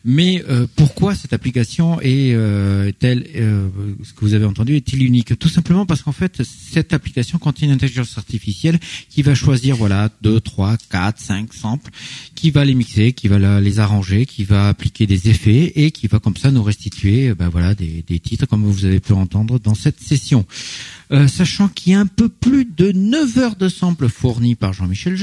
Mais 0.05 0.41
euh, 0.47 0.67
pourquoi 0.77 1.15
cette 1.15 1.33
application 1.33 1.99
est 1.99 2.33
euh, 2.33 2.93
euh, 3.03 3.67
ce 4.03 4.13
que 4.13 4.21
vous 4.21 4.35
avez 4.35 4.45
entendu, 4.45 4.77
est-il 4.77 5.03
unique? 5.03 5.37
Tout 5.37 5.49
simplement 5.49 5.85
parce 5.85 6.01
qu'en 6.01 6.13
fait, 6.13 6.43
cette 6.43 6.93
application 6.93 7.39
contient 7.39 7.67
une 7.67 7.73
intelligence 7.73 8.17
artificielle 8.17 8.79
qui 9.09 9.21
va 9.21 9.35
choisir 9.35 9.75
voilà 9.75 10.09
deux, 10.21 10.39
trois, 10.39 10.77
quatre, 10.89 11.19
cinq 11.19 11.53
samples, 11.53 11.91
qui 12.33 12.49
va 12.49 12.63
les 12.63 12.73
mixer, 12.73 13.11
qui 13.11 13.27
va 13.27 13.59
les 13.59 13.79
arranger, 13.79 14.25
qui 14.25 14.45
va 14.45 14.69
appliquer 14.69 15.07
des 15.07 15.27
effets 15.27 15.73
et 15.75 15.91
qui 15.91 16.07
va 16.07 16.19
comme 16.19 16.37
ça 16.37 16.51
nous 16.51 16.63
restituer 16.63 17.33
ben 17.33 17.49
voilà 17.49 17.75
des, 17.75 18.01
des 18.07 18.19
titres 18.21 18.45
comme 18.45 18.63
vous 18.63 18.85
avez 18.85 19.01
pu 19.01 19.11
entendre 19.11 19.59
dans 19.59 19.75
cette 19.75 19.99
session. 19.99 20.45
Euh, 21.09 21.27
sachant 21.29 21.69
qu'il 21.69 21.93
y 21.93 21.95
a 21.95 22.01
un 22.01 22.05
peu 22.05 22.27
plus 22.27 22.65
de 22.65 22.91
9 22.91 23.37
heures 23.37 23.55
de 23.55 23.69
samples 23.69 24.09
fournis 24.09 24.55
par 24.55 24.73
Jean-Michel 24.73 25.15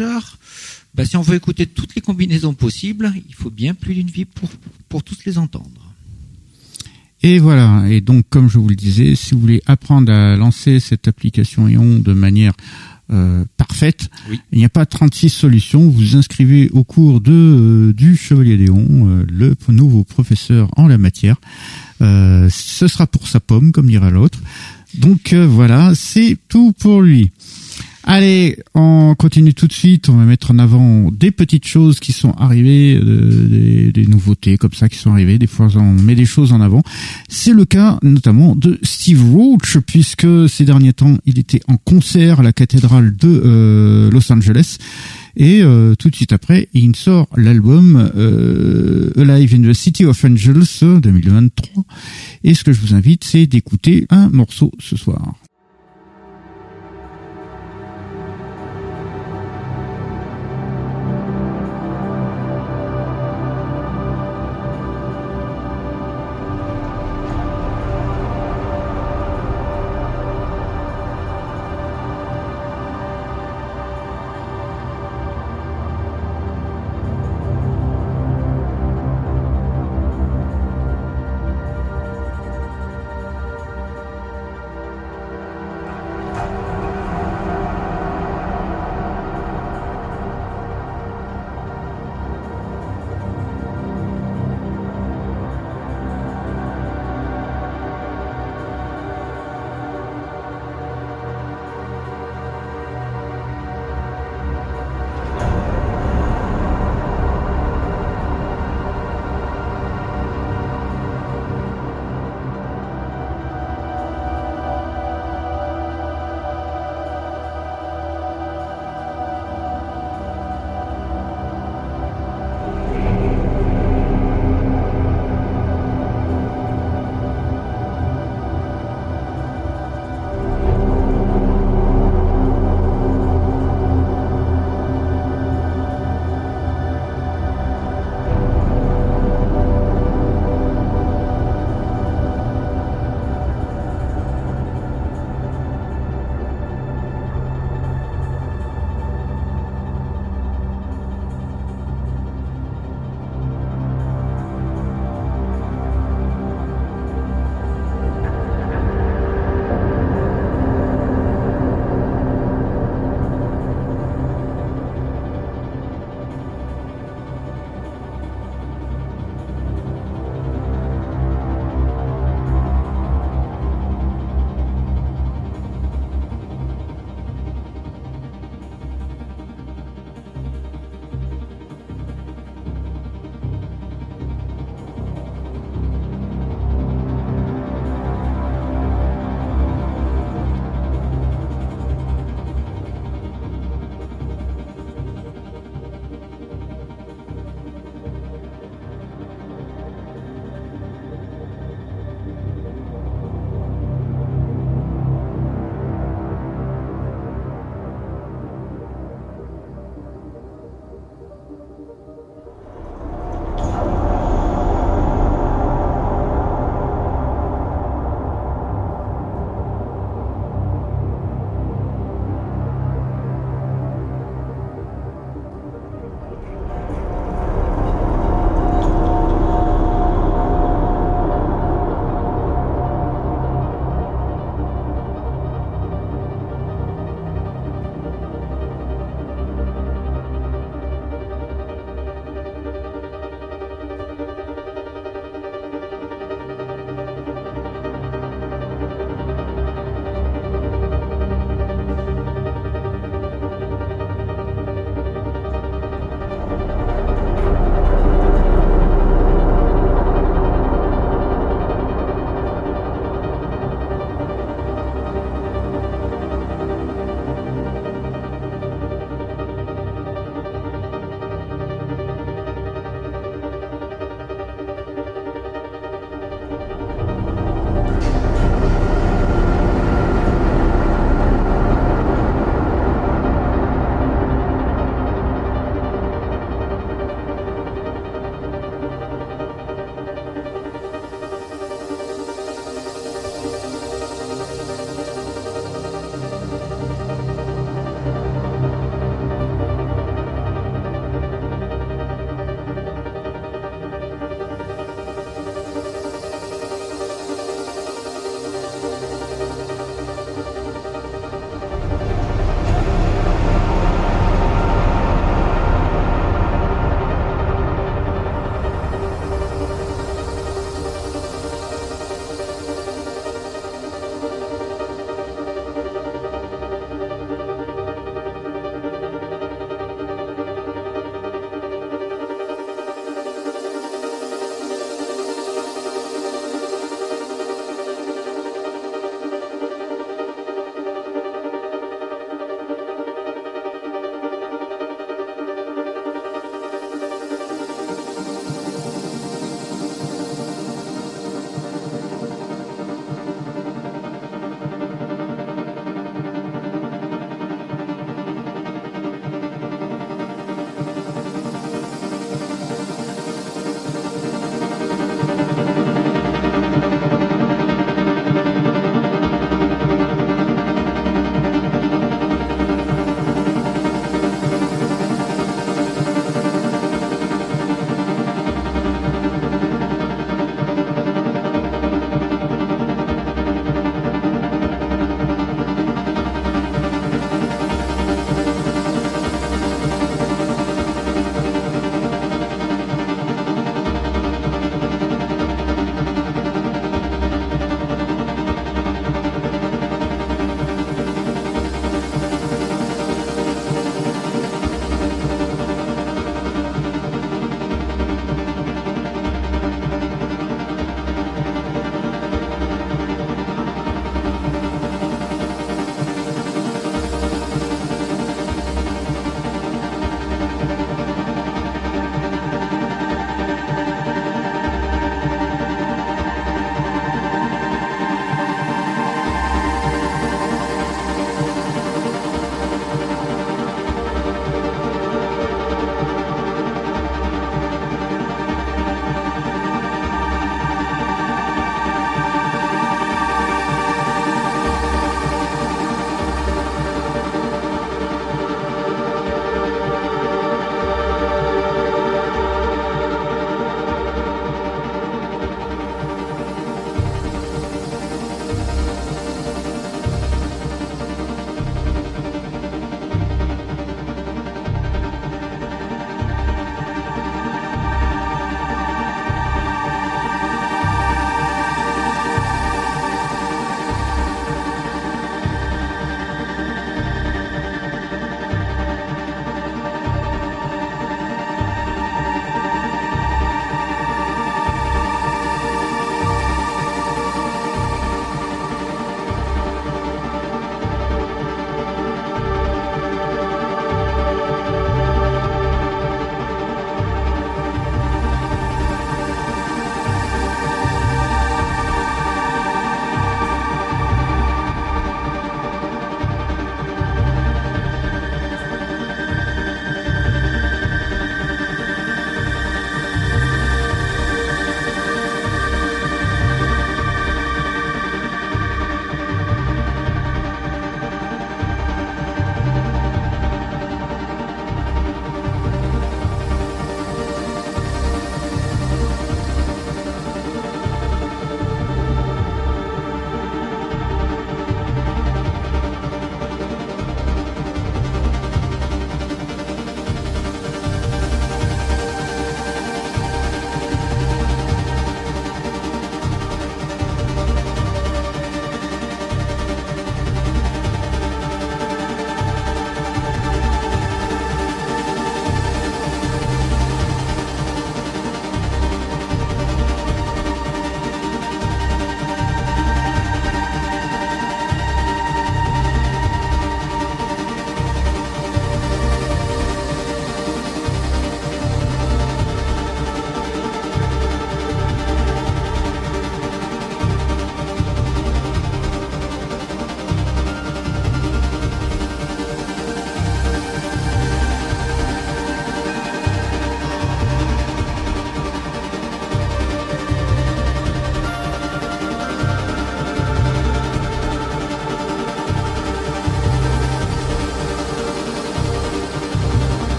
Bah, 0.95 1.05
si 1.05 1.17
on 1.17 1.23
veut 1.23 1.37
écouter 1.37 1.67
toutes 1.67 1.95
les 1.95 2.03
combinaisons 2.03 2.55
possibles, 2.55 3.13
il 3.29 3.35
faut 3.35 3.51
bien 3.51 3.75
plus 3.75 3.95
d'une 3.95 4.11
vie 4.11 4.25
pour, 4.25 4.49
pour 4.89 5.03
tous 5.03 5.25
les 5.25 5.39
entendre. 5.39 5.93
Et 7.23 7.39
voilà, 7.39 7.85
et 7.89 8.01
donc 8.01 8.27
comme 8.29 8.51
je 8.51 8.59
vous 8.59 8.69
le 8.69 8.77
disais, 8.77 9.15
si 9.15 9.35
vous 9.35 9.41
voulez 9.41 9.63
apprendre 9.67 10.13
à 10.13 10.37
lancer 10.37 10.79
cette 10.79 11.09
application 11.09 11.69
Ion 11.69 11.99
de 11.99 12.13
manière 12.13 12.53
euh, 13.11 13.45
parfaite, 13.57 14.09
il 14.53 14.59
n'y 14.59 14.65
a 14.65 14.69
pas 14.69 14.85
36 14.85 15.31
solutions, 15.31 15.81
vous 15.81 15.93
vous 15.93 16.17
inscrivez 16.17 16.69
au 16.73 16.85
cours 16.85 17.23
de 17.23 17.33
euh, 17.33 17.93
du 17.95 18.17
Chevalier 18.17 18.59
Léon, 18.59 19.25
le 19.27 19.57
nouveau 19.69 20.05
professeur 20.05 20.69
en 20.77 20.87
la 20.87 20.99
matière. 20.99 21.37
ce 22.01 22.87
sera 22.89 23.07
pour 23.07 23.27
sa 23.27 23.41
pomme, 23.41 23.73
comme 23.73 23.87
dira 23.87 24.11
l'autre. 24.11 24.41
Donc 24.99 25.33
euh, 25.33 25.47
voilà, 25.47 25.93
c'est 25.95 26.37
tout 26.49 26.73
pour 26.73 27.03
lui. 27.03 27.31
Allez, 28.07 28.59
on 28.75 29.15
continue 29.17 29.55
tout 29.55 29.67
de 29.67 29.73
suite. 29.73 30.11
On 30.11 30.17
va 30.17 30.25
mettre 30.25 30.51
en 30.51 30.59
avant 30.59 31.11
des 31.11 31.31
petites 31.31 31.67
choses 31.67 32.01
qui 32.01 32.13
sont 32.13 32.33
arrivées, 32.33 33.01
euh, 33.03 33.91
des, 33.93 34.07
nouveautés 34.07 34.59
comme 34.59 34.75
ça 34.75 34.91
qui 34.91 34.99
sont 34.99 35.11
arrivées. 35.11 35.39
Des 35.39 35.47
fois, 35.47 35.69
on 35.75 35.95
met 35.95 36.15
des 36.15 36.27
choses 36.27 36.53
en 36.53 36.61
avant. 36.61 36.83
C'est 37.29 37.55
le 37.55 37.65
cas 37.65 37.99
notamment 38.03 38.55
de 38.55 38.79
Steve 38.83 39.25
Roach, 39.33 39.79
puisque 39.79 40.49
ces 40.49 40.67
derniers 40.67 40.93
temps, 40.93 41.17
il 41.25 41.39
était 41.39 41.61
en 41.67 41.79
concert 41.79 42.41
à 42.41 42.43
la 42.43 42.53
cathédrale 42.53 43.17
de 43.17 43.43
euh, 43.45 44.11
Los 44.11 44.31
Angeles. 44.31 44.77
Et 45.37 45.63
euh, 45.63 45.95
tout 45.95 46.11
de 46.11 46.15
suite 46.15 46.33
après, 46.33 46.69
il 46.75 46.95
sort 46.95 47.29
l'album 47.37 48.11
euh, 48.17 49.11
Alive 49.17 49.55
in 49.55 49.69
the 49.69 49.73
City 49.73 50.05
of 50.05 50.23
Angels 50.25 51.01
2023. 51.01 51.85
Et 52.45 52.55
ce 52.55 52.65
que 52.65 52.73
je 52.73 52.81
vous 52.81 52.95
invite, 52.95 53.25
c'est 53.25 53.47
d'écouter 53.47 54.07
un 54.11 54.29
morceau 54.29 54.71
ce 54.79 54.97
soir. 54.97 55.35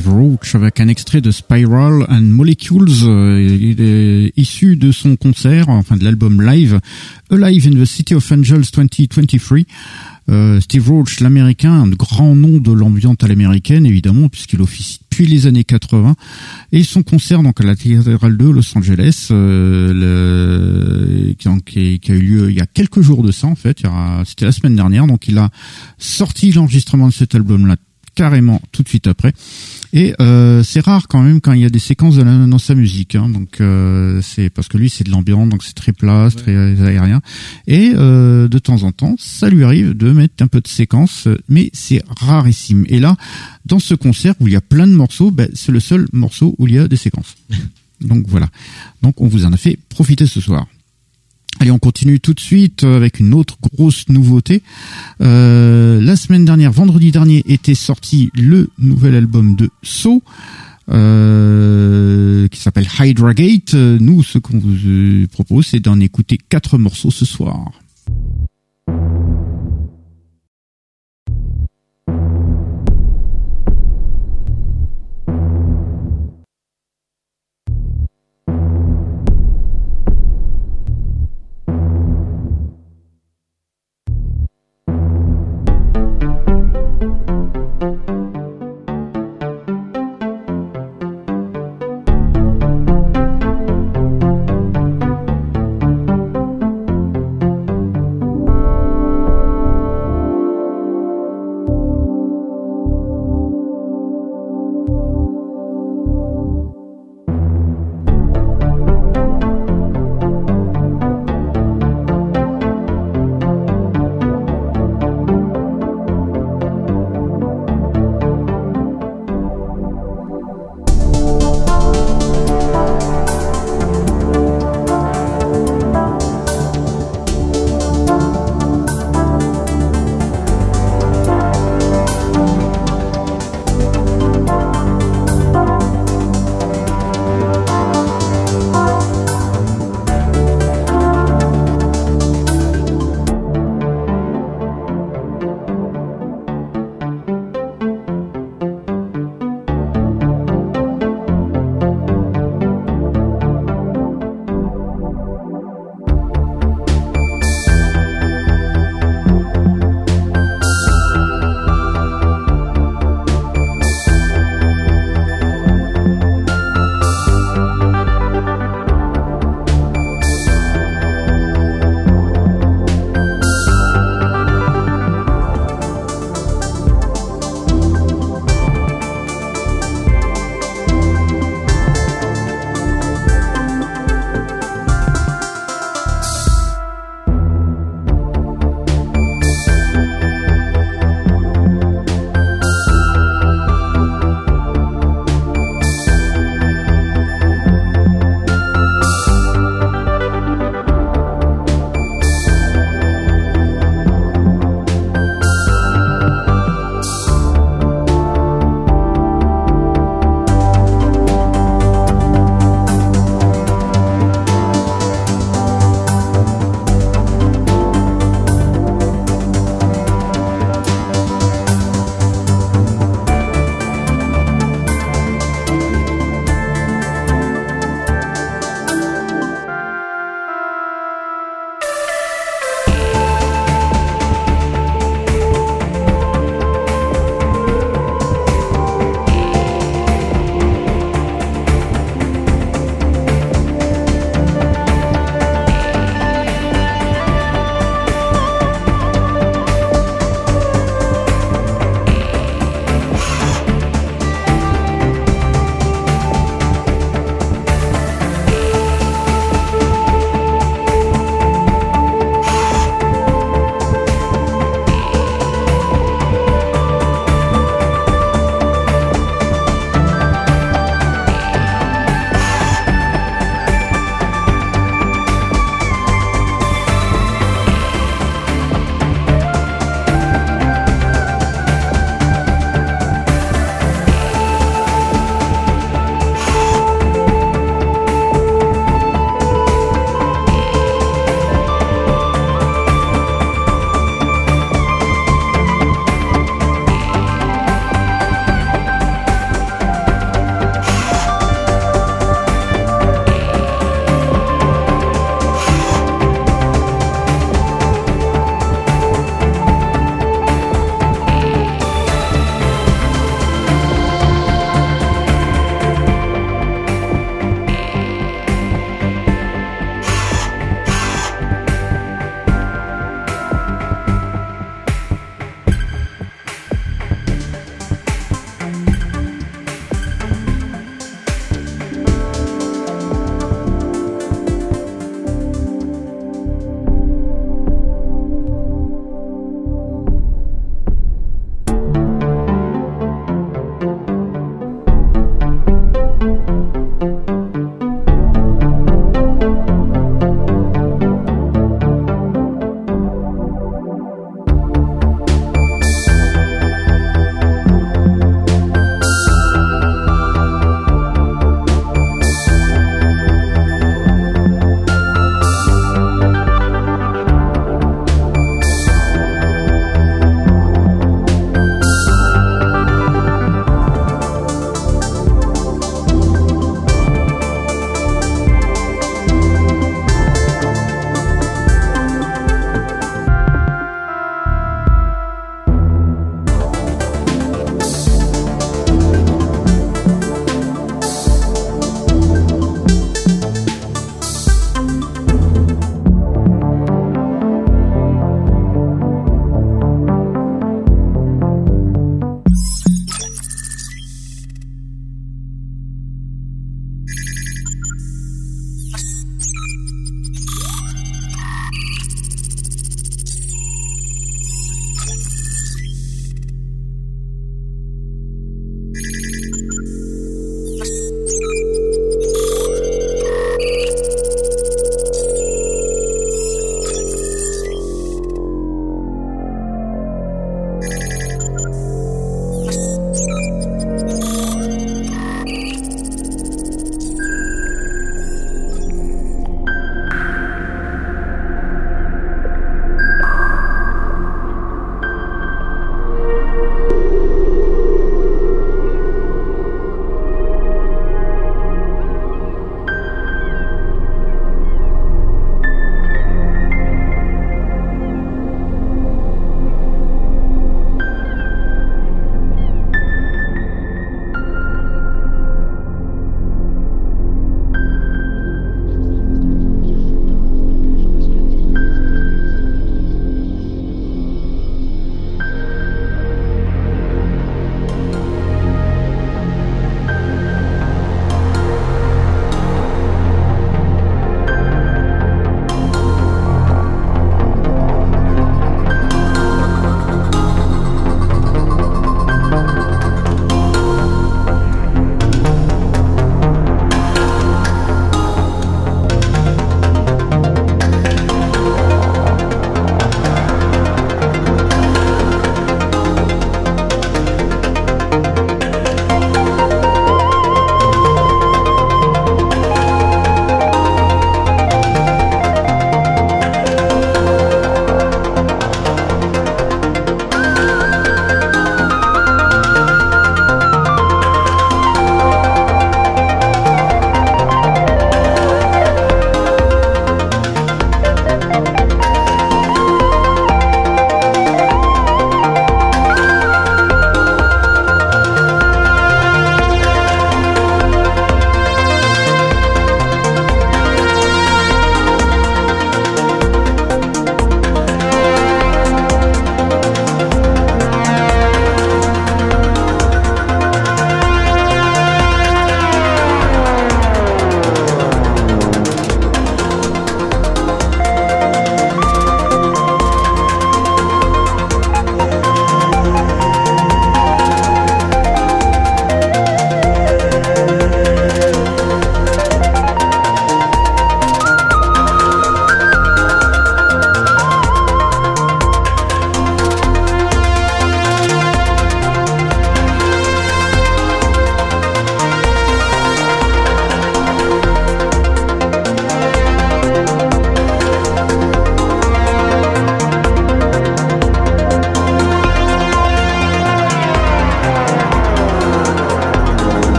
Steve 0.00 0.14
Roach 0.14 0.54
avec 0.54 0.80
un 0.80 0.88
extrait 0.88 1.20
de 1.20 1.30
Spiral 1.30 2.06
and 2.08 2.22
Molecules 2.22 3.04
euh, 3.04 4.30
issu 4.34 4.76
de 4.76 4.92
son 4.92 5.16
concert, 5.16 5.68
enfin 5.68 5.98
de 5.98 6.04
l'album 6.04 6.40
live 6.40 6.80
Alive 7.30 7.68
in 7.68 7.72
the 7.72 7.84
City 7.84 8.14
of 8.14 8.32
Angels 8.32 8.64
2023. 8.74 9.58
Euh, 10.30 10.58
Steve 10.60 10.88
Roach, 10.88 11.20
l'américain, 11.20 11.72
un 11.72 11.88
grand 11.88 12.34
nom 12.34 12.58
de 12.58 12.72
l'ambiance 12.72 13.16
à 13.20 13.28
l'américaine, 13.28 13.84
évidemment, 13.84 14.30
puisqu'il 14.30 14.62
officie 14.62 15.00
depuis 15.02 15.26
les 15.26 15.46
années 15.46 15.64
80. 15.64 16.14
Et 16.72 16.82
son 16.82 17.02
concert, 17.02 17.42
donc, 17.42 17.60
à 17.60 17.64
la 17.64 17.76
cathédrale 17.76 18.38
de 18.38 18.48
Los 18.48 18.78
Angeles, 18.78 19.28
euh, 19.32 21.34
qui, 21.66 22.00
qui, 22.00 22.10
a 22.10 22.14
eu 22.14 22.22
lieu 22.22 22.50
il 22.50 22.56
y 22.56 22.62
a 22.62 22.66
quelques 22.66 23.02
jours 23.02 23.22
de 23.22 23.32
ça, 23.32 23.48
en 23.48 23.54
fait. 23.54 23.82
C'était 24.24 24.46
la 24.46 24.52
semaine 24.52 24.76
dernière. 24.76 25.06
Donc, 25.06 25.28
il 25.28 25.36
a 25.36 25.50
sorti 25.98 26.52
l'enregistrement 26.52 27.08
de 27.08 27.12
cet 27.12 27.34
album-là 27.34 27.76
carrément 28.14 28.60
tout 28.72 28.82
de 28.82 28.88
suite 28.88 29.06
après. 29.06 29.32
Et 29.92 30.14
euh, 30.20 30.62
c'est 30.62 30.84
rare 30.84 31.08
quand 31.08 31.22
même 31.22 31.40
quand 31.40 31.52
il 31.52 31.62
y 31.62 31.64
a 31.64 31.70
des 31.70 31.80
séquences 31.80 32.16
dans 32.16 32.58
sa 32.58 32.74
musique. 32.74 33.14
Hein, 33.14 33.28
donc 33.28 33.60
euh, 33.60 34.20
c'est 34.22 34.50
parce 34.50 34.68
que 34.68 34.78
lui 34.78 34.88
c'est 34.88 35.04
de 35.04 35.10
l'ambiance, 35.10 35.48
donc 35.48 35.62
c'est 35.64 35.74
très 35.74 35.92
plat, 35.92 36.28
très 36.34 36.54
aérien. 36.82 37.20
Et 37.66 37.92
euh, 37.94 38.48
de 38.48 38.58
temps 38.58 38.82
en 38.84 38.92
temps, 38.92 39.16
ça 39.18 39.48
lui 39.48 39.64
arrive 39.64 39.96
de 39.96 40.12
mettre 40.12 40.42
un 40.42 40.46
peu 40.46 40.60
de 40.60 40.68
séquences, 40.68 41.28
mais 41.48 41.70
c'est 41.72 42.02
rarissime. 42.20 42.84
Et 42.88 43.00
là, 43.00 43.16
dans 43.66 43.80
ce 43.80 43.94
concert 43.94 44.34
où 44.40 44.46
il 44.46 44.52
y 44.52 44.56
a 44.56 44.60
plein 44.60 44.86
de 44.86 44.94
morceaux, 44.94 45.30
ben, 45.30 45.48
c'est 45.54 45.72
le 45.72 45.80
seul 45.80 46.06
morceau 46.12 46.54
où 46.58 46.68
il 46.68 46.74
y 46.74 46.78
a 46.78 46.86
des 46.86 46.96
séquences. 46.96 47.36
donc 48.00 48.24
voilà. 48.28 48.48
Donc 49.02 49.20
on 49.20 49.26
vous 49.26 49.44
en 49.44 49.52
a 49.52 49.56
fait 49.56 49.78
profiter 49.88 50.26
ce 50.26 50.40
soir. 50.40 50.66
Allez, 51.60 51.70
on 51.70 51.78
continue 51.78 52.20
tout 52.20 52.32
de 52.32 52.40
suite 52.40 52.84
avec 52.84 53.20
une 53.20 53.34
autre 53.34 53.58
grosse 53.74 54.08
nouveauté. 54.08 54.62
Euh, 55.20 56.00
la 56.00 56.16
semaine 56.16 56.46
dernière, 56.46 56.72
vendredi 56.72 57.12
dernier, 57.12 57.44
était 57.46 57.74
sorti 57.74 58.30
le 58.34 58.70
nouvel 58.78 59.14
album 59.14 59.56
de 59.56 59.68
So. 59.82 60.22
Euh, 60.88 62.48
qui 62.48 62.58
s'appelle 62.58 62.88
Hydra 62.98 63.34
Gate. 63.34 63.74
Nous, 63.74 64.22
ce 64.22 64.38
qu'on 64.38 64.58
vous 64.58 65.28
propose, 65.28 65.66
c'est 65.66 65.80
d'en 65.80 66.00
écouter 66.00 66.38
quatre 66.48 66.78
morceaux 66.78 67.10
ce 67.10 67.26
soir. 67.26 67.70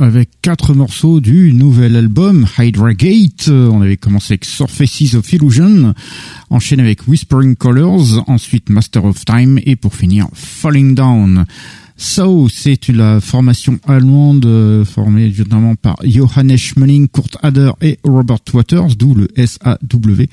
Avec 0.00 0.30
quatre 0.40 0.74
morceaux 0.74 1.20
du 1.20 1.52
nouvel 1.52 1.94
album 1.94 2.46
Hydra 2.58 2.94
Gate. 2.94 3.48
On 3.48 3.82
avait 3.82 3.98
commencé 3.98 4.32
avec 4.32 4.44
Surfaces 4.44 5.14
of 5.14 5.30
Illusion, 5.32 5.94
enchaîné 6.48 6.82
avec 6.82 7.06
Whispering 7.06 7.54
Colors, 7.54 8.24
ensuite 8.28 8.70
Master 8.70 9.04
of 9.04 9.24
Time 9.24 9.60
et 9.64 9.76
pour 9.76 9.94
finir 9.94 10.26
Falling 10.32 10.94
Down. 10.94 11.44
So, 11.96 12.48
c'est 12.48 12.88
la 12.88 13.20
formation 13.20 13.78
allemande 13.86 14.46
euh, 14.46 14.86
formée 14.86 15.34
notamment 15.36 15.74
par 15.74 15.96
Johannes 16.02 16.56
Schmeling, 16.56 17.08
Kurt 17.08 17.36
Hader 17.42 17.72
et 17.82 17.98
Robert 18.02 18.40
Waters, 18.54 18.96
d'où 18.96 19.14
le 19.14 19.28
SAW. 19.36 20.26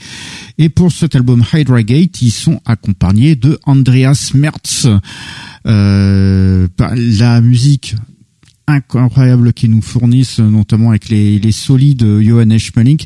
Et 0.58 0.70
pour 0.70 0.94
cet 0.94 1.16
album 1.16 1.44
Hydra 1.54 1.84
Gate, 1.84 2.22
ils 2.22 2.32
sont 2.32 2.62
accompagnés 2.66 3.36
de 3.36 3.60
Andreas 3.66 4.32
Merz. 4.34 4.88
Euh, 5.66 6.70
la 6.96 7.42
musique 7.42 7.96
incroyable 8.68 9.54
qu'ils 9.54 9.72
nous 9.72 9.82
fournissent, 9.82 10.40
notamment 10.40 10.90
avec 10.90 11.10
les, 11.10 11.40
les 11.40 11.52
solides 11.52 12.22
Johannes 12.22 12.60
Schmeling. 12.60 13.00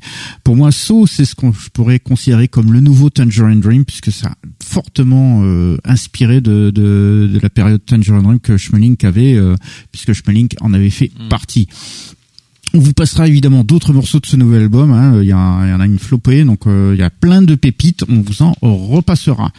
Pour 0.43 0.55
moi, 0.55 0.71
So, 0.71 1.05
c'est 1.05 1.25
ce 1.25 1.35
qu'on 1.35 1.51
je 1.53 1.69
pourrais 1.69 1.99
considérer 1.99 2.47
comme 2.47 2.73
le 2.73 2.79
nouveau 2.79 3.09
Tangerine 3.09 3.59
Dream, 3.59 3.85
puisque 3.85 4.11
ça 4.11 4.29
a 4.29 4.35
fortement 4.63 5.41
euh, 5.43 5.77
inspiré 5.85 6.41
de, 6.41 6.71
de, 6.71 7.29
de, 7.31 7.39
la 7.41 7.49
période 7.49 7.83
Tangerine 7.85 8.23
Dream 8.23 8.39
que 8.39 8.57
Schmeling 8.57 8.97
avait, 9.03 9.35
euh, 9.35 9.55
puisque 9.91 10.13
Schmeling 10.13 10.49
en 10.61 10.73
avait 10.73 10.89
fait 10.89 11.11
mm. 11.19 11.29
partie. 11.29 11.67
On 12.73 12.79
vous 12.79 12.93
passera 12.93 13.27
évidemment 13.27 13.63
d'autres 13.63 13.91
morceaux 13.91 14.19
de 14.19 14.25
ce 14.25 14.37
nouvel 14.37 14.63
album. 14.63 14.91
Hein. 14.91 15.21
Il, 15.21 15.27
y 15.27 15.33
a, 15.33 15.65
il, 15.65 15.69
y 15.69 15.73
en 15.73 15.81
a 15.81 15.85
une 15.85 15.99
flopée, 15.99 16.43
donc 16.45 16.67
euh, 16.67 16.93
il 16.95 16.99
y 16.99 17.03
a 17.03 17.09
plein 17.09 17.41
de 17.41 17.55
pépites. 17.55 18.05
On 18.09 18.21
vous 18.21 18.41
en 18.41 18.53
repassera. 18.61 19.51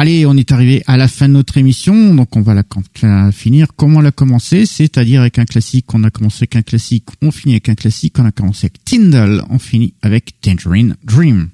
Allez, 0.00 0.24
on 0.24 0.34
est 0.34 0.50
arrivé 0.50 0.82
à 0.86 0.96
la 0.96 1.08
fin 1.08 1.28
de 1.28 1.34
notre 1.34 1.58
émission, 1.58 2.14
donc 2.14 2.34
on 2.34 2.40
va 2.40 2.54
la, 2.54 3.32
finir 3.32 3.74
comme 3.76 3.96
on 3.96 4.00
l'a 4.00 4.12
commencé, 4.12 4.64
c'est-à-dire 4.64 5.20
avec 5.20 5.38
un 5.38 5.44
classique. 5.44 5.92
On 5.92 6.02
a 6.04 6.10
commencé 6.10 6.38
avec 6.44 6.56
un 6.56 6.62
classique, 6.62 7.04
on 7.20 7.30
finit 7.30 7.52
avec 7.56 7.68
un 7.68 7.74
classique. 7.74 8.14
On 8.18 8.24
a 8.24 8.32
commencé 8.32 8.64
avec 8.64 8.82
Tyndall, 8.82 9.44
on 9.50 9.58
finit 9.58 9.92
avec 10.00 10.40
Tangerine 10.40 10.96
Dream. 11.04 11.50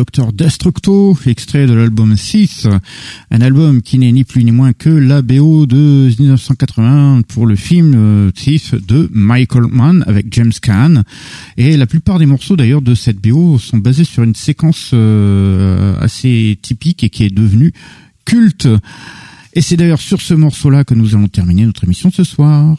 Dr 0.00 0.32
Destructo, 0.32 1.14
extrait 1.26 1.66
de 1.66 1.74
l'album 1.74 2.16
6, 2.16 2.68
un 3.30 3.40
album 3.42 3.82
qui 3.82 3.98
n'est 3.98 4.12
ni 4.12 4.24
plus 4.24 4.44
ni 4.44 4.50
moins 4.50 4.72
que 4.72 4.88
la 4.88 5.20
BO 5.20 5.66
de 5.66 6.10
1980 6.18 7.20
pour 7.28 7.46
le 7.46 7.54
film 7.54 8.30
6 8.34 8.72
euh, 8.72 8.78
de 8.80 9.10
Michael 9.12 9.64
Mann 9.70 10.02
avec 10.06 10.32
James 10.32 10.52
Caan. 10.62 11.02
Et 11.58 11.76
la 11.76 11.86
plupart 11.86 12.18
des 12.18 12.24
morceaux 12.24 12.56
d'ailleurs 12.56 12.80
de 12.80 12.94
cette 12.94 13.18
BO 13.18 13.58
sont 13.58 13.76
basés 13.76 14.04
sur 14.04 14.22
une 14.22 14.34
séquence 14.34 14.92
euh, 14.94 15.94
assez 16.00 16.58
typique 16.62 17.04
et 17.04 17.10
qui 17.10 17.24
est 17.24 17.34
devenue 17.34 17.74
culte. 18.24 18.68
Et 19.52 19.60
c'est 19.60 19.76
d'ailleurs 19.76 20.00
sur 20.00 20.22
ce 20.22 20.32
morceau-là 20.32 20.84
que 20.84 20.94
nous 20.94 21.14
allons 21.14 21.28
terminer 21.28 21.66
notre 21.66 21.84
émission 21.84 22.10
ce 22.10 22.24
soir. 22.24 22.78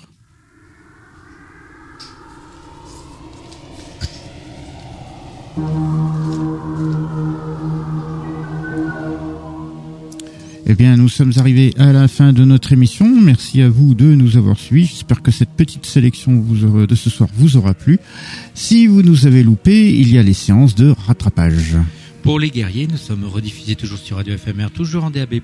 Eh 10.72 10.76
bien, 10.76 10.96
nous 10.96 11.10
sommes 11.10 11.34
arrivés 11.36 11.74
à 11.78 11.92
la 11.92 12.08
fin 12.08 12.32
de 12.32 12.46
notre 12.46 12.72
émission. 12.72 13.06
Merci 13.20 13.62
à 13.62 13.68
vous 13.68 13.94
de 13.94 14.16
nous 14.16 14.38
avoir 14.38 14.58
suivis. 14.58 14.86
J'espère 14.86 15.22
que 15.22 15.30
cette 15.30 15.50
petite 15.50 15.86
sélection 15.86 16.32
de 16.32 16.96
ce 16.96 17.10
soir 17.10 17.30
vous 17.36 17.58
aura 17.58 17.74
plu. 17.74 18.00
Si 18.54 18.88
vous 18.88 19.02
nous 19.02 19.28
avez 19.28 19.44
loupé, 19.44 19.94
il 19.94 20.10
y 20.14 20.18
a 20.18 20.24
les 20.24 20.34
séances 20.34 20.74
de 20.74 20.96
rattrapage. 21.08 21.76
Pour 22.24 22.40
les 22.40 22.50
guerriers, 22.50 22.88
nous 22.88 22.96
sommes 22.96 23.26
rediffusés 23.26 23.76
toujours 23.76 23.98
sur 23.98 24.16
Radio 24.16 24.38
FMR, 24.38 24.72
toujours 24.74 25.04
en 25.04 25.10
DAB+, 25.10 25.42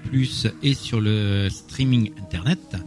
et 0.64 0.74
sur 0.74 1.02
le 1.02 1.50
streaming 1.50 2.12
internet, 2.24 2.78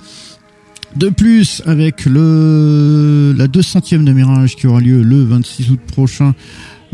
De 0.95 1.09
plus, 1.09 1.63
avec 1.65 2.05
le 2.05 3.33
la 3.35 3.47
200e 3.47 4.03
de 4.03 4.11
Mirage 4.11 4.55
qui 4.55 4.67
aura 4.67 4.79
lieu 4.79 5.01
le 5.01 5.23
26 5.23 5.71
août 5.71 5.79
prochain, 5.87 6.35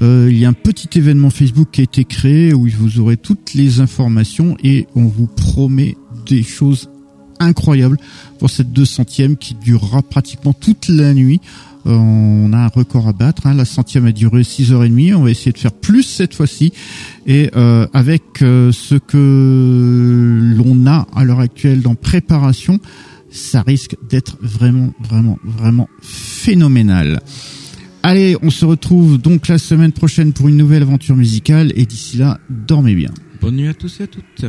euh, 0.02 0.28
il 0.30 0.38
y 0.38 0.46
a 0.46 0.50
un 0.50 0.54
petit 0.54 0.98
événement 0.98 1.30
Facebook 1.30 1.70
qui 1.72 1.82
a 1.82 1.84
été 1.84 2.06
créé 2.06 2.54
où 2.54 2.68
vous 2.78 3.00
aurez 3.00 3.18
toutes 3.18 3.54
les 3.54 3.82
informations 3.82 4.56
et 4.64 4.88
on 4.96 5.06
vous 5.06 5.28
promet 5.28 5.98
des 6.26 6.44
choses 6.44 6.90
incroyables 7.40 7.98
pour 8.38 8.50
cette 8.50 8.72
200e 8.72 9.38
qui 9.38 9.56
durera 9.56 10.02
pratiquement 10.02 10.54
toute 10.54 10.90
la 10.90 11.14
nuit. 11.14 11.42
Euh, 11.86 11.92
on 11.92 12.52
a 12.54 12.58
un 12.58 12.68
record 12.68 13.08
à 13.08 13.14
battre. 13.14 13.48
Hein. 13.48 13.54
La 13.54 13.66
centième 13.66 14.06
a 14.06 14.12
duré 14.12 14.42
6h30. 14.42 15.16
On 15.16 15.24
va 15.24 15.32
essayer 15.32 15.52
de 15.52 15.58
faire 15.58 15.72
plus 15.72 16.04
cette 16.04 16.34
fois-ci. 16.34 16.74
Et 17.26 17.50
euh, 17.56 17.88
avec 17.94 18.42
euh, 18.42 18.72
ce 18.72 18.96
que 18.96 20.56
l'on 20.58 20.86
a 20.88 21.08
à 21.16 21.24
l'heure 21.24 21.40
actuelle 21.40 21.82
dans 21.82 21.96
préparation, 21.96 22.80
ça 23.32 23.62
risque 23.62 23.96
d'être 24.10 24.38
vraiment, 24.42 24.94
vraiment, 25.00 25.40
vraiment 25.44 25.90
phénoménal. 26.02 27.22
Allez, 28.04 28.38
on 28.42 28.50
se 28.50 28.66
retrouve 28.66 29.18
donc 29.18 29.48
la 29.48 29.58
semaine 29.58 29.92
prochaine 29.92 30.34
pour 30.34 30.48
une 30.48 30.58
nouvelle 30.58 30.84
aventure 30.84 31.16
musicale. 31.16 31.72
Et 31.76 31.86
d'ici 31.86 32.18
là, 32.18 32.40
dormez 32.50 32.96
bien. 32.96 33.12
Bonne 33.42 33.56
nuit 33.56 33.68
à 33.68 33.74
tous 33.74 34.00
et 34.00 34.04
à 34.04 34.08
toutes. 34.08 34.46